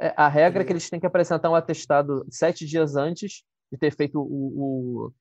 [0.00, 3.78] É, a regra é que eles têm que apresentar um atestado sete dias antes de
[3.78, 4.24] ter feito o,
[5.06, 5.12] o,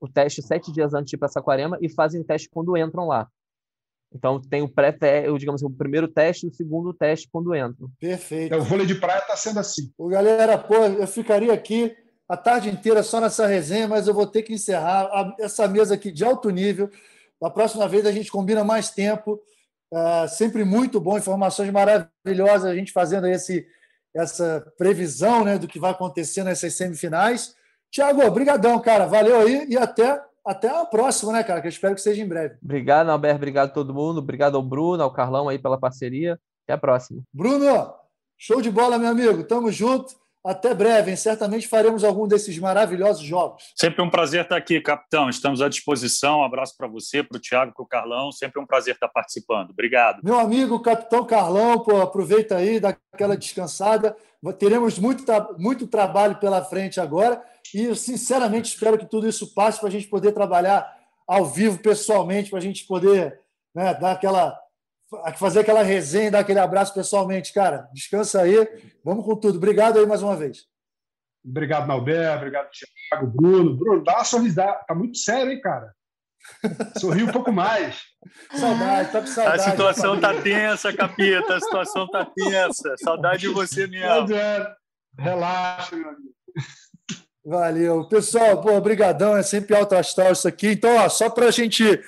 [0.00, 3.28] o teste sete dias antes de ir para Saquarema e fazem teste quando entram lá.
[4.12, 4.92] Então tem o pré
[5.38, 7.90] digamos assim, o primeiro teste e o segundo teste quando entram.
[8.00, 8.54] Perfeito.
[8.54, 9.92] É, o vôlei de praia está sendo assim.
[9.98, 11.94] O galera, pô, eu ficaria aqui
[12.28, 16.10] a tarde inteira só nessa resenha, mas eu vou ter que encerrar essa mesa aqui
[16.10, 16.90] de alto nível.
[17.40, 19.40] Da próxima vez a gente combina mais tempo.
[19.92, 23.66] É, sempre muito bom, informações maravilhosas, a gente fazendo esse,
[24.14, 27.54] essa previsão né, do que vai acontecer nessas semifinais.
[27.90, 29.06] Tiago, obrigadão, cara.
[29.06, 31.60] Valeu aí e até, até a próxima, né, cara?
[31.60, 32.56] Que eu espero que seja em breve.
[32.62, 33.36] Obrigado, Alberto.
[33.36, 34.18] Obrigado a todo mundo.
[34.18, 36.38] Obrigado ao Bruno, ao Carlão aí pela parceria.
[36.64, 37.22] Até a próxima.
[37.32, 37.94] Bruno,
[38.36, 39.44] show de bola, meu amigo.
[39.44, 40.14] Tamo junto.
[40.44, 41.16] Até breve, hein?
[41.16, 43.72] certamente faremos algum desses maravilhosos jogos.
[43.74, 45.28] Sempre um prazer estar aqui, capitão.
[45.28, 46.40] Estamos à disposição.
[46.40, 48.30] Um abraço para você, para o Thiago, para o Carlão.
[48.30, 49.70] Sempre um prazer estar participando.
[49.70, 50.20] Obrigado.
[50.22, 54.16] Meu amigo, capitão Carlão, pô, aproveita aí, dá aquela descansada.
[54.58, 55.24] Teremos muito,
[55.58, 57.42] muito trabalho pela frente agora
[57.74, 60.86] e eu, sinceramente, espero que tudo isso passe para a gente poder trabalhar
[61.26, 63.40] ao vivo, pessoalmente, para a gente poder
[63.74, 64.58] né, dar aquela
[65.36, 67.88] fazer aquela resenha, dar aquele abraço pessoalmente, cara.
[67.92, 68.68] Descansa aí.
[69.02, 69.56] Vamos com tudo.
[69.56, 70.66] Obrigado aí mais uma vez.
[71.44, 72.36] Obrigado, Nalber.
[72.36, 72.68] Obrigado,
[73.10, 73.76] Thiago, Bruno.
[73.76, 74.84] Bruno, dá uma sorrisada.
[74.86, 75.94] Tá muito sério, hein, cara?
[76.98, 78.02] Sorri um pouco mais.
[78.52, 79.60] Saudade, tá com saudade.
[79.60, 81.56] A situação tá tensa, capita.
[81.56, 82.94] A situação tá tensa.
[82.98, 84.28] Saudade de você mesmo.
[85.18, 86.37] Relaxa, meu amigo.
[87.48, 88.04] Valeu.
[88.04, 89.34] Pessoal, pô, brigadão.
[89.34, 90.72] É sempre alto astral isso aqui.
[90.72, 91.98] Então, ó, só para a gente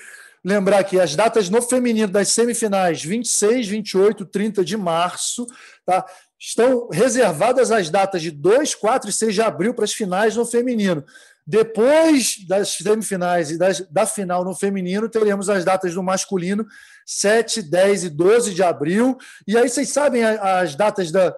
[0.44, 5.46] lembrar que as datas no feminino das semifinais, 26, 28, 30 de março,
[5.86, 6.04] tá?
[6.38, 10.44] estão reservadas as datas de 2, 4 e 6 de abril para as finais no
[10.44, 11.02] feminino.
[11.46, 16.66] Depois das semifinais e das, da final no feminino, teremos as datas do masculino,
[17.06, 19.16] 7, 10 e 12 de abril.
[19.48, 21.34] E aí vocês sabem as datas da,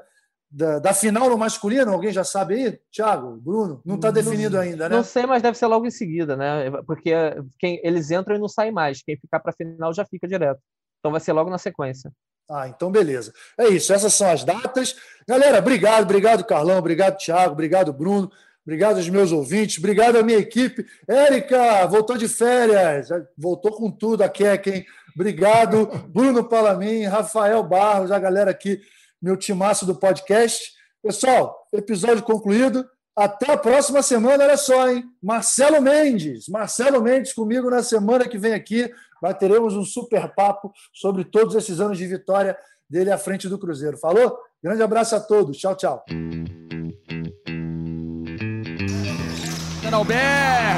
[0.53, 1.91] da, da, final no masculino?
[1.93, 2.79] Alguém já sabe aí?
[2.93, 3.81] Thiago, Bruno?
[3.85, 4.97] Não está definido não, ainda, né?
[4.97, 6.71] Não sei, mas deve ser logo em seguida, né?
[6.87, 7.13] Porque
[7.59, 9.03] quem, eles entram e não saem mais.
[9.03, 10.61] Quem ficar para a final já fica direto.
[11.01, 12.13] Então vai ser logo na sequência.
[12.51, 13.33] Ah, então beleza.
[13.59, 14.95] É isso, essas são as datas.
[15.27, 18.31] Galera, obrigado, obrigado, Carlão, obrigado, Thiago, obrigado, Bruno,
[18.65, 20.85] obrigado aos meus ouvintes, obrigado à minha equipe.
[21.09, 24.85] Érica, voltou de férias, voltou com tudo a Kecken.
[25.15, 28.83] Obrigado, Bruno Palamin, Rafael Barros, a galera aqui
[29.23, 30.73] meu timaço do podcast.
[31.03, 32.85] Pessoal, episódio concluído.
[33.15, 35.05] Até a próxima semana, olha só, hein?
[35.23, 36.49] Marcelo Mendes.
[36.49, 38.91] Marcelo Mendes comigo na semana que vem aqui.
[39.21, 42.57] Vai teremos um super papo sobre todos esses anos de vitória
[42.89, 43.97] dele à frente do Cruzeiro.
[43.99, 44.39] Falou?
[44.63, 45.59] Grande abraço a todos.
[45.59, 46.05] Tchau, tchau.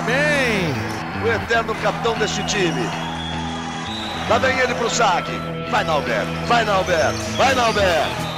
[0.06, 1.24] Bem!
[1.24, 2.82] O eterno capitão deste time.
[4.28, 5.32] Lá vem ele pro saque.
[5.70, 6.24] Vai, Nalber.
[6.46, 7.12] Vai, Nalber.
[7.36, 8.33] Vai, Nalber.